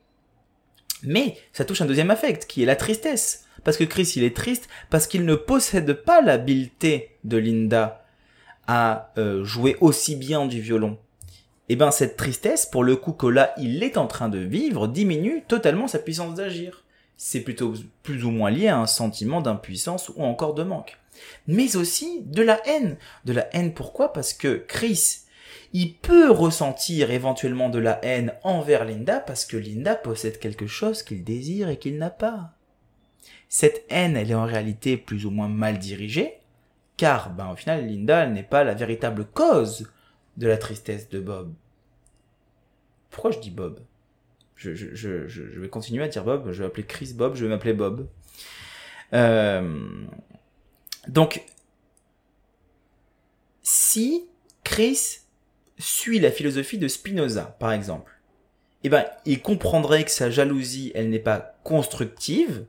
[1.03, 3.45] Mais ça touche un deuxième affect, qui est la tristesse.
[3.63, 8.05] Parce que Chris, il est triste parce qu'il ne possède pas l'habileté de Linda
[8.67, 10.97] à euh, jouer aussi bien du violon.
[11.69, 14.39] Et eh ben cette tristesse, pour le coup que là il est en train de
[14.39, 16.83] vivre, diminue totalement sa puissance d'agir.
[17.15, 20.97] C'est plutôt plus ou moins lié à un sentiment d'impuissance ou encore de manque.
[21.45, 22.97] Mais aussi de la haine.
[23.25, 24.13] De la haine pourquoi?
[24.13, 25.19] Parce que Chris,
[25.71, 31.03] il peut ressentir éventuellement de la haine envers Linda parce que Linda possède quelque chose
[31.03, 32.55] qu'il désire et qu'il n'a pas.
[33.47, 36.39] Cette haine, elle est en réalité plus ou moins mal dirigée,
[36.97, 39.87] car, ben, au final, Linda, n'est pas la véritable cause
[40.39, 41.53] de la tristesse de Bob.
[43.11, 43.79] Pourquoi je dis Bob?
[44.55, 47.49] Je, je, je, vais continuer à dire Bob, je vais appeler Chris Bob, je vais
[47.49, 48.07] m'appeler Bob.
[49.13, 50.05] Euh,
[51.07, 51.43] donc,
[53.63, 54.25] si
[54.63, 55.19] Chris
[55.77, 58.19] suit la philosophie de Spinoza, par exemple,
[58.83, 62.65] eh ben, il comprendrait que sa jalousie, elle n'est pas constructive,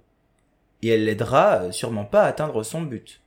[0.83, 3.21] et elle l'aidera euh, sûrement pas à atteindre son but.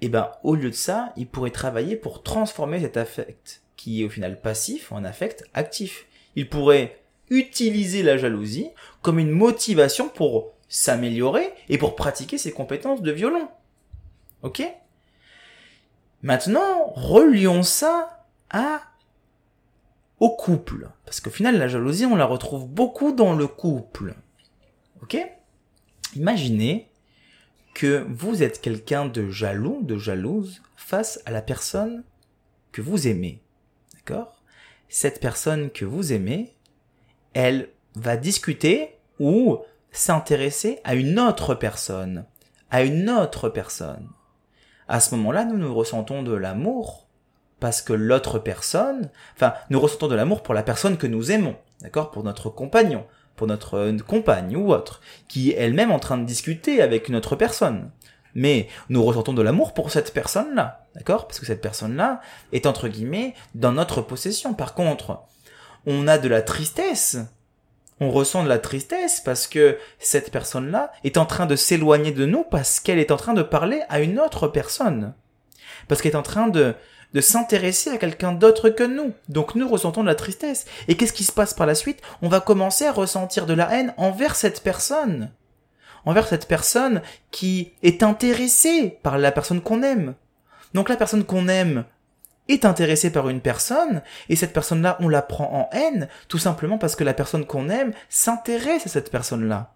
[0.00, 4.04] Eh ben, au lieu de ça, il pourrait travailler pour transformer cet affect, qui est
[4.06, 6.06] au final passif, en affect actif.
[6.36, 8.70] Il pourrait utiliser la jalousie
[9.02, 13.48] comme une motivation pour s'améliorer et pour pratiquer ses compétences de violon.
[14.42, 14.62] Ok?
[16.22, 18.80] Maintenant, relions ça à
[20.18, 20.90] au couple.
[21.04, 24.14] Parce qu'au final, la jalousie, on la retrouve beaucoup dans le couple.
[25.02, 25.16] Ok?
[26.14, 26.89] Imaginez
[27.74, 32.04] que vous êtes quelqu'un de jaloux, de jalouse, face à la personne
[32.72, 33.42] que vous aimez.
[33.94, 34.42] D'accord?
[34.88, 36.54] Cette personne que vous aimez,
[37.32, 39.58] elle va discuter ou
[39.92, 42.24] s'intéresser à une autre personne,
[42.70, 44.08] à une autre personne.
[44.88, 47.06] À ce moment-là, nous nous ressentons de l'amour
[47.60, 51.56] parce que l'autre personne, enfin, nous ressentons de l'amour pour la personne que nous aimons,
[51.82, 53.06] d'accord, pour notre compagnon,
[53.40, 57.16] pour notre euh, compagne ou autre, qui est elle-même en train de discuter avec une
[57.16, 57.90] autre personne.
[58.34, 62.20] Mais nous ressentons de l'amour pour cette personne-là, d'accord, parce que cette personne-là
[62.52, 64.52] est entre guillemets dans notre possession.
[64.52, 65.22] Par contre,
[65.86, 67.16] on a de la tristesse.
[67.98, 72.26] On ressent de la tristesse parce que cette personne-là est en train de s'éloigner de
[72.26, 75.14] nous parce qu'elle est en train de parler à une autre personne.
[75.88, 76.74] Parce qu'elle est en train de,
[77.14, 79.12] de s'intéresser à quelqu'un d'autre que nous.
[79.28, 80.66] Donc nous ressentons de la tristesse.
[80.88, 82.00] Et qu'est-ce qui se passe par la suite?
[82.22, 85.30] On va commencer à ressentir de la haine envers cette personne.
[86.04, 90.14] Envers cette personne qui est intéressée par la personne qu'on aime.
[90.72, 91.84] Donc la personne qu'on aime
[92.48, 96.78] est intéressée par une personne, et cette personne-là, on la prend en haine, tout simplement
[96.78, 99.74] parce que la personne qu'on aime s'intéresse à cette personne-là.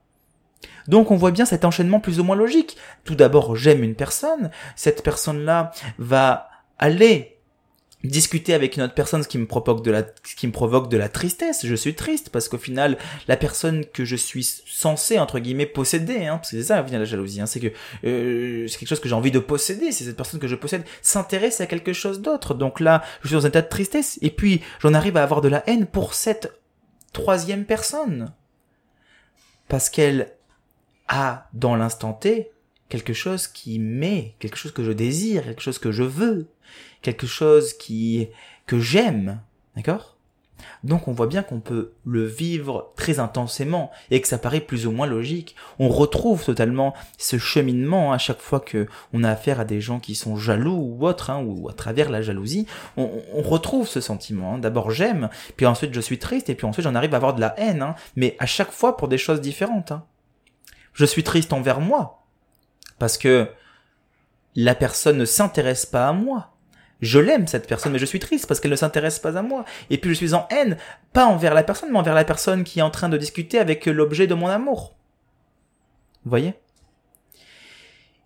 [0.89, 2.77] Donc on voit bien cet enchaînement plus ou moins logique.
[3.05, 6.49] Tout d'abord, j'aime une personne, cette personne-là va
[6.79, 7.35] aller
[8.05, 11.67] discuter avec une autre personne ce qui me provoque de la tristesse.
[11.67, 12.99] Je suis triste parce qu'au final
[13.29, 16.99] la personne que je suis censé entre guillemets posséder hein, parce que c'est ça vient
[16.99, 17.73] la jalousie hein, c'est que
[18.05, 19.91] euh, c'est quelque chose que j'ai envie de posséder.
[19.91, 22.55] C'est cette personne que je possède s'intéresse à quelque chose d'autre.
[22.55, 24.19] Donc là je suis dans un état de tristesse.
[24.21, 26.53] Et puis j'en arrive à avoir de la haine pour cette
[27.13, 28.33] troisième personne.
[29.69, 30.33] Parce qu'elle
[31.09, 32.51] a dans l'instant T
[32.89, 36.49] quelque chose qui m'est quelque chose que je désire quelque chose que je veux
[37.03, 38.29] quelque chose qui
[38.67, 39.41] que j'aime,
[39.77, 40.15] d'accord?
[40.83, 44.87] Donc on voit bien qu'on peut le vivre très intensément et que ça paraît plus
[44.87, 45.57] ou moins logique.
[45.79, 50.01] On retrouve totalement ce cheminement à chaque fois que on a affaire à des gens
[50.01, 53.11] qui sont jaloux ou autres, hein, ou à travers la jalousie, on,
[53.43, 54.55] retrouve ce sentiment.
[54.55, 54.59] Hein.
[54.59, 57.41] D'abord j'aime, puis ensuite je suis triste, et puis ensuite j'en arrive à avoir de
[57.41, 57.95] la haine, hein.
[58.17, 59.93] mais à chaque fois pour des choses différentes.
[60.95, 62.25] Je suis triste envers moi
[62.99, 63.49] parce que
[64.55, 66.55] la personne ne s'intéresse pas à moi
[67.05, 69.65] je l'aime cette personne, mais je suis triste parce qu'elle ne s'intéresse pas à moi.
[69.91, 70.77] Et puis je suis en haine,
[71.13, 73.87] pas envers la personne, mais envers la personne qui est en train de discuter avec
[73.87, 74.95] l'objet de mon amour.
[76.25, 76.55] Vous voyez?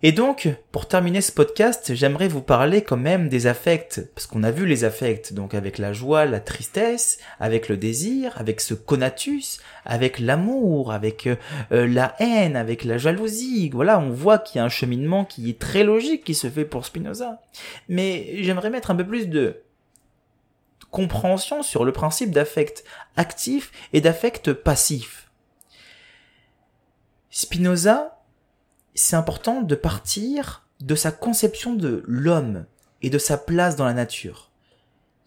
[0.01, 4.44] Et donc, pour terminer ce podcast, j'aimerais vous parler quand même des affects, parce qu'on
[4.44, 8.74] a vu les affects, donc avec la joie, la tristesse, avec le désir, avec ce
[8.74, 11.36] conatus, avec l'amour, avec euh,
[11.70, 13.70] la haine, avec la jalousie.
[13.70, 16.64] Voilà, on voit qu'il y a un cheminement qui est très logique qui se fait
[16.64, 17.42] pour Spinoza.
[17.88, 19.62] Mais j'aimerais mettre un peu plus de
[20.92, 22.84] compréhension sur le principe d'affect
[23.16, 25.28] actif et d'affect passif.
[27.30, 28.17] Spinoza
[28.99, 32.66] c'est important de partir de sa conception de l'homme
[33.01, 34.51] et de sa place dans la nature.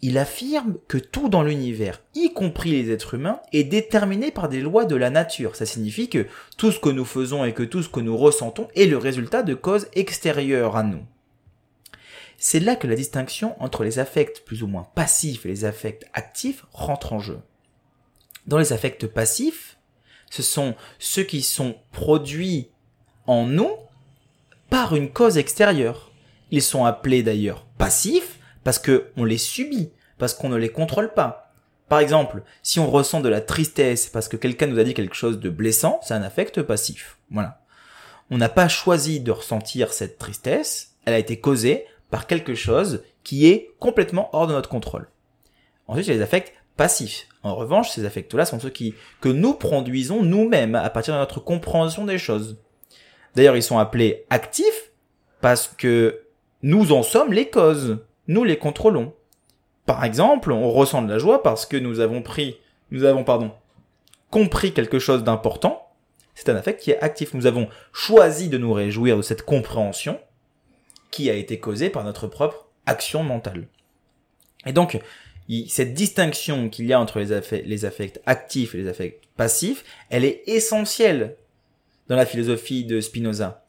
[0.01, 4.59] Il affirme que tout dans l'univers, y compris les êtres humains, est déterminé par des
[4.59, 5.55] lois de la nature.
[5.55, 6.25] Ça signifie que
[6.57, 9.43] tout ce que nous faisons et que tout ce que nous ressentons est le résultat
[9.43, 11.05] de causes extérieures à nous.
[12.37, 16.05] C'est là que la distinction entre les affects plus ou moins passifs et les affects
[16.13, 17.39] actifs rentre en jeu.
[18.47, 19.77] Dans les affects passifs,
[20.31, 22.70] ce sont ceux qui sont produits
[23.31, 23.71] en nous
[24.69, 26.11] par une cause extérieure.
[26.51, 31.13] Ils sont appelés d'ailleurs passifs parce que on les subit, parce qu'on ne les contrôle
[31.13, 31.53] pas.
[31.87, 35.15] Par exemple, si on ressent de la tristesse parce que quelqu'un nous a dit quelque
[35.15, 37.19] chose de blessant, c'est un affect passif.
[37.31, 37.61] Voilà.
[38.29, 43.03] On n'a pas choisi de ressentir cette tristesse, elle a été causée par quelque chose
[43.23, 45.07] qui est complètement hors de notre contrôle.
[45.87, 47.27] Ensuite, il y a les affects passifs.
[47.43, 51.39] En revanche, ces affects-là sont ceux qui, que nous produisons nous-mêmes à partir de notre
[51.39, 52.57] compréhension des choses.
[53.35, 54.91] D'ailleurs, ils sont appelés actifs
[55.39, 56.21] parce que
[56.61, 57.99] nous en sommes les causes.
[58.27, 59.13] Nous les contrôlons.
[59.85, 62.57] Par exemple, on ressent de la joie parce que nous avons pris,
[62.91, 63.51] nous avons, pardon,
[64.29, 65.87] compris quelque chose d'important.
[66.35, 67.33] C'est un affect qui est actif.
[67.33, 70.19] Nous avons choisi de nous réjouir de cette compréhension
[71.09, 73.67] qui a été causée par notre propre action mentale.
[74.65, 74.99] Et donc,
[75.67, 79.83] cette distinction qu'il y a entre les, affects, les affects actifs et les affects passifs,
[80.09, 81.35] elle est essentielle
[82.07, 83.65] dans la philosophie de Spinoza.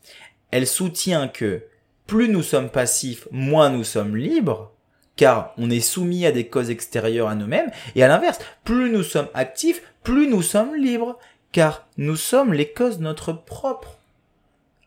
[0.51, 1.65] Elle soutient que
[2.07, 4.73] plus nous sommes passifs, moins nous sommes libres,
[5.17, 9.03] car on est soumis à des causes extérieures à nous-mêmes, et à l'inverse, plus nous
[9.03, 11.19] sommes actifs, plus nous sommes libres,
[11.53, 13.99] car nous sommes les causes de notre propre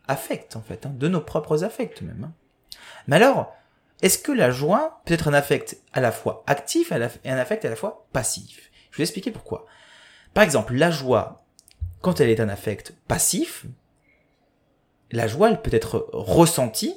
[0.08, 2.26] affect, en fait, hein, de nos propres affects même.
[2.26, 2.34] Hein.
[3.08, 3.56] Mais alors,
[4.02, 7.66] est-ce que la joie peut être un affect à la fois actif et un affect
[7.66, 8.72] à la fois passif?
[8.92, 9.66] Je vais vous expliquer pourquoi.
[10.34, 11.45] Par exemple, la joie
[12.06, 13.66] quand elle est un affect passif,
[15.10, 16.94] la joie, elle peut être ressentie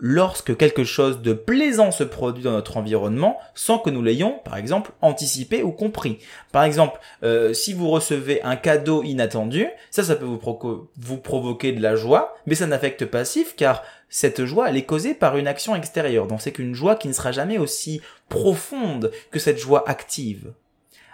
[0.00, 4.56] lorsque quelque chose de plaisant se produit dans notre environnement sans que nous l'ayons, par
[4.56, 6.18] exemple, anticipé ou compris.
[6.50, 11.80] Par exemple, euh, si vous recevez un cadeau inattendu, ça, ça peut vous, provoquer de
[11.80, 15.46] la joie, mais c'est un affect passif car cette joie, elle est causée par une
[15.46, 16.26] action extérieure.
[16.26, 20.54] Donc c'est qu'une joie qui ne sera jamais aussi profonde que cette joie active.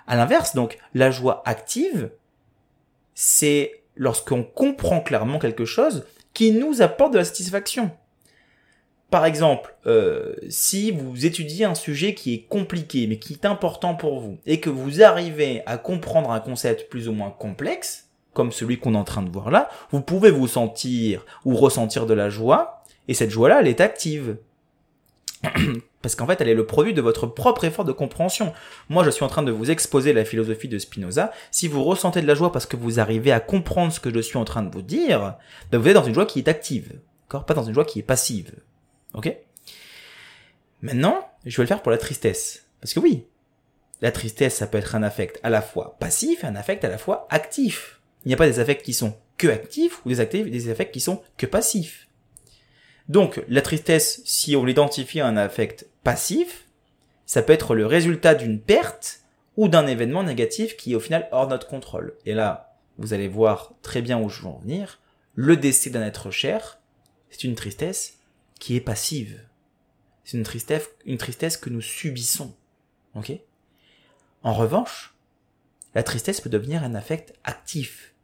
[0.07, 2.11] À l'inverse, donc, la joie active,
[3.15, 6.05] c'est lorsqu'on comprend clairement quelque chose
[6.35, 7.91] qui nous apporte de la satisfaction.
[9.11, 13.95] Par exemple, euh, si vous étudiez un sujet qui est compliqué mais qui est important
[13.95, 18.53] pour vous et que vous arrivez à comprendre un concept plus ou moins complexe, comme
[18.53, 22.15] celui qu'on est en train de voir là, vous pouvez vous sentir ou ressentir de
[22.15, 24.39] la joie et cette joie-là, elle est active.
[26.03, 28.53] Parce qu'en fait, elle est le produit de votre propre effort de compréhension.
[28.89, 31.33] Moi, je suis en train de vous exposer la philosophie de Spinoza.
[31.51, 34.19] Si vous ressentez de la joie parce que vous arrivez à comprendre ce que je
[34.19, 35.37] suis en train de vous dire,
[35.71, 36.99] ben vous êtes dans une joie qui est active.
[37.29, 37.47] D'accord?
[37.47, 38.53] Pas dans une joie qui est passive.
[39.15, 39.35] Ok?
[40.83, 42.67] Maintenant, je vais le faire pour la tristesse.
[42.81, 43.25] Parce que oui,
[44.01, 46.89] la tristesse, ça peut être un affect à la fois passif et un affect à
[46.89, 48.01] la fois actif.
[48.25, 50.93] Il n'y a pas des affects qui sont que actifs ou des, actifs, des affects
[50.93, 52.09] qui sont que passifs.
[53.09, 56.67] Donc, la tristesse, si on l'identifie à un affect passif,
[57.27, 59.21] ça peut être le résultat d'une perte
[59.57, 62.17] ou d'un événement négatif qui est au final hors notre contrôle.
[62.25, 65.01] Et là, vous allez voir très bien où je veux en venir.
[65.35, 66.79] Le décès d'un être cher,
[67.31, 68.19] c'est une tristesse
[68.59, 69.43] qui est passive.
[70.25, 72.55] C'est une tristesse, une que nous subissons.
[73.15, 73.33] Ok?
[74.43, 75.15] En revanche,
[75.95, 78.15] la tristesse peut devenir un affect actif.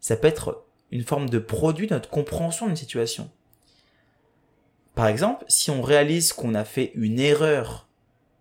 [0.00, 3.30] Ça peut être une forme de produit de notre compréhension d'une situation.
[4.96, 7.86] Par exemple, si on réalise qu'on a fait une erreur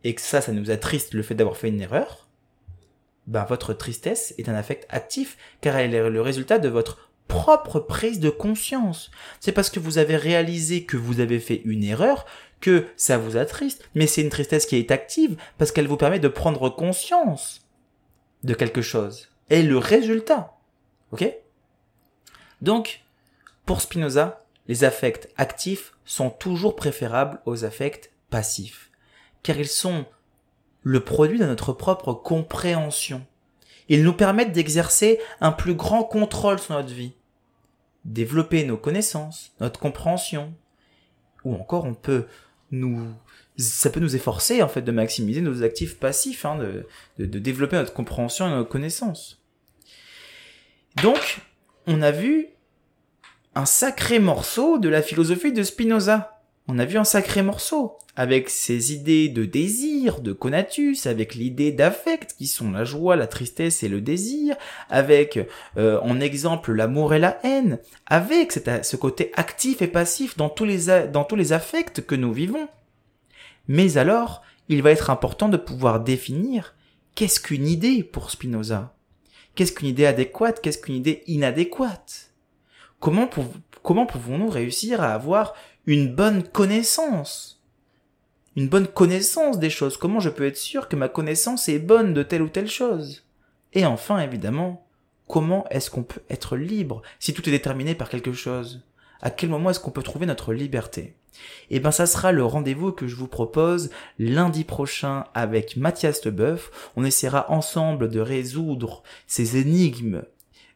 [0.06, 2.30] et que ça, ça nous attriste le fait d'avoir fait une erreur,
[3.28, 7.82] ben votre tristesse est un affect actif car elle est le résultat de votre propre
[7.82, 9.12] prise de conscience.
[9.42, 12.26] C'est parce que vous avez réalisé que vous avez fait une erreur
[12.62, 16.20] que ça vous attriste, mais c'est une tristesse qui est active parce qu'elle vous permet
[16.20, 17.68] de prendre conscience
[18.46, 19.28] de quelque chose.
[19.50, 20.54] Et le résultat.
[21.12, 21.30] Ok?
[22.62, 23.02] Donc,
[23.66, 28.92] pour Spinoza, les affects actifs sont toujours préférables aux affects passifs,
[29.44, 30.06] car ils sont
[30.84, 33.26] le produit de notre propre compréhension.
[33.90, 37.14] Ils nous permettent d'exercer un plus grand contrôle sur notre vie,
[38.04, 40.54] développer nos connaissances, notre compréhension,
[41.44, 42.26] ou encore on peut
[42.72, 43.14] nous
[43.58, 46.86] ça peut nous efforcer en fait de maximiser nos actifs passifs, hein, de,
[47.20, 49.42] de, de développer notre compréhension et nos connaissances.
[51.02, 51.40] Donc,
[51.88, 52.50] on a vu
[53.56, 56.42] un sacré morceau de la philosophie de Spinoza.
[56.68, 61.72] On a vu un sacré morceau, avec ses idées de désir, de conatus, avec l'idée
[61.72, 64.58] d'affect, qui sont la joie, la tristesse et le désir,
[64.90, 65.40] avec
[65.78, 70.66] euh, en exemple l'amour et la haine, avec ce côté actif et passif dans tous,
[70.66, 72.68] les, dans tous les affects que nous vivons.
[73.68, 76.76] Mais alors, il va être important de pouvoir définir
[77.14, 78.98] qu'est-ce qu'une idée pour Spinoza?
[79.54, 80.60] Qu'est-ce qu'une idée adéquate?
[80.62, 82.35] Qu'est-ce qu'une idée inadéquate?
[83.06, 85.54] Comment, pouvons-nous réussir à avoir
[85.86, 87.62] une bonne connaissance?
[88.56, 89.96] Une bonne connaissance des choses.
[89.96, 93.24] Comment je peux être sûr que ma connaissance est bonne de telle ou telle chose?
[93.74, 94.88] Et enfin, évidemment,
[95.28, 98.82] comment est-ce qu'on peut être libre si tout est déterminé par quelque chose?
[99.22, 101.16] À quel moment est-ce qu'on peut trouver notre liberté?
[101.70, 106.72] Eh ben, ça sera le rendez-vous que je vous propose lundi prochain avec Mathias Leboeuf.
[106.96, 110.24] On essaiera ensemble de résoudre ces énigmes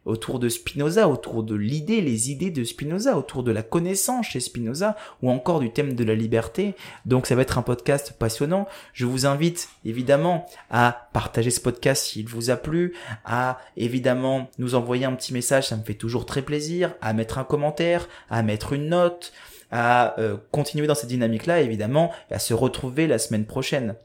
[0.05, 4.39] autour de Spinoza, autour de l'idée, les idées de Spinoza, autour de la connaissance chez
[4.39, 6.75] Spinoza, ou encore du thème de la liberté.
[7.05, 8.67] Donc ça va être un podcast passionnant.
[8.93, 12.95] Je vous invite évidemment à partager ce podcast s'il vous a plu,
[13.25, 17.37] à évidemment nous envoyer un petit message, ça me fait toujours très plaisir, à mettre
[17.37, 19.33] un commentaire, à mettre une note,
[19.71, 23.95] à euh, continuer dans cette dynamique-là évidemment, et à se retrouver la semaine prochaine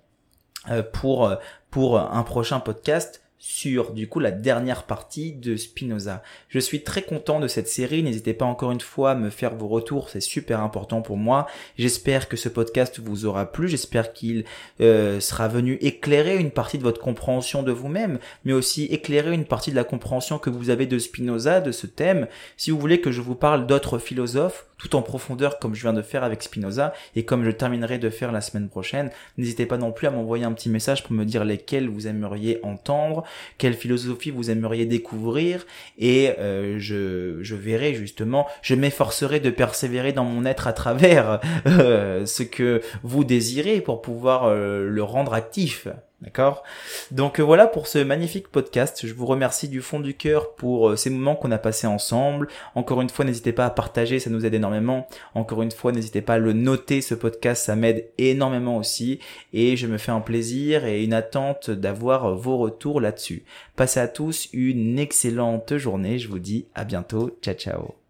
[0.70, 1.36] euh, pour, euh,
[1.70, 6.22] pour un prochain podcast sur du coup la dernière partie de Spinoza.
[6.48, 9.54] Je suis très content de cette série, n'hésitez pas encore une fois à me faire
[9.54, 11.46] vos retours, c'est super important pour moi.
[11.76, 14.46] J'espère que ce podcast vous aura plu, j'espère qu'il
[14.80, 19.44] euh, sera venu éclairer une partie de votre compréhension de vous-même, mais aussi éclairer une
[19.44, 22.28] partie de la compréhension que vous avez de Spinoza, de ce thème.
[22.56, 25.92] Si vous voulez que je vous parle d'autres philosophes, tout en profondeur comme je viens
[25.92, 29.10] de faire avec Spinoza et comme je terminerai de faire la semaine prochaine.
[29.38, 32.60] N'hésitez pas non plus à m'envoyer un petit message pour me dire lesquels vous aimeriez
[32.62, 33.24] entendre,
[33.58, 35.66] quelle philosophie vous aimeriez découvrir
[35.98, 41.40] et euh, je, je verrai justement, je m'efforcerai de persévérer dans mon être à travers
[41.66, 45.88] euh, ce que vous désirez pour pouvoir euh, le rendre actif.
[46.20, 46.62] D'accord?
[47.10, 49.06] Donc euh, voilà pour ce magnifique podcast.
[49.06, 52.48] Je vous remercie du fond du cœur pour euh, ces moments qu'on a passés ensemble.
[52.74, 55.06] Encore une fois, n'hésitez pas à partager, ça nous aide énormément.
[55.34, 59.18] Encore une fois, n'hésitez pas à le noter, ce podcast, ça m'aide énormément aussi.
[59.52, 63.44] Et je me fais un plaisir et une attente d'avoir vos retours là-dessus.
[63.76, 66.18] Passez à tous une excellente journée.
[66.18, 67.36] Je vous dis à bientôt.
[67.42, 68.03] Ciao ciao.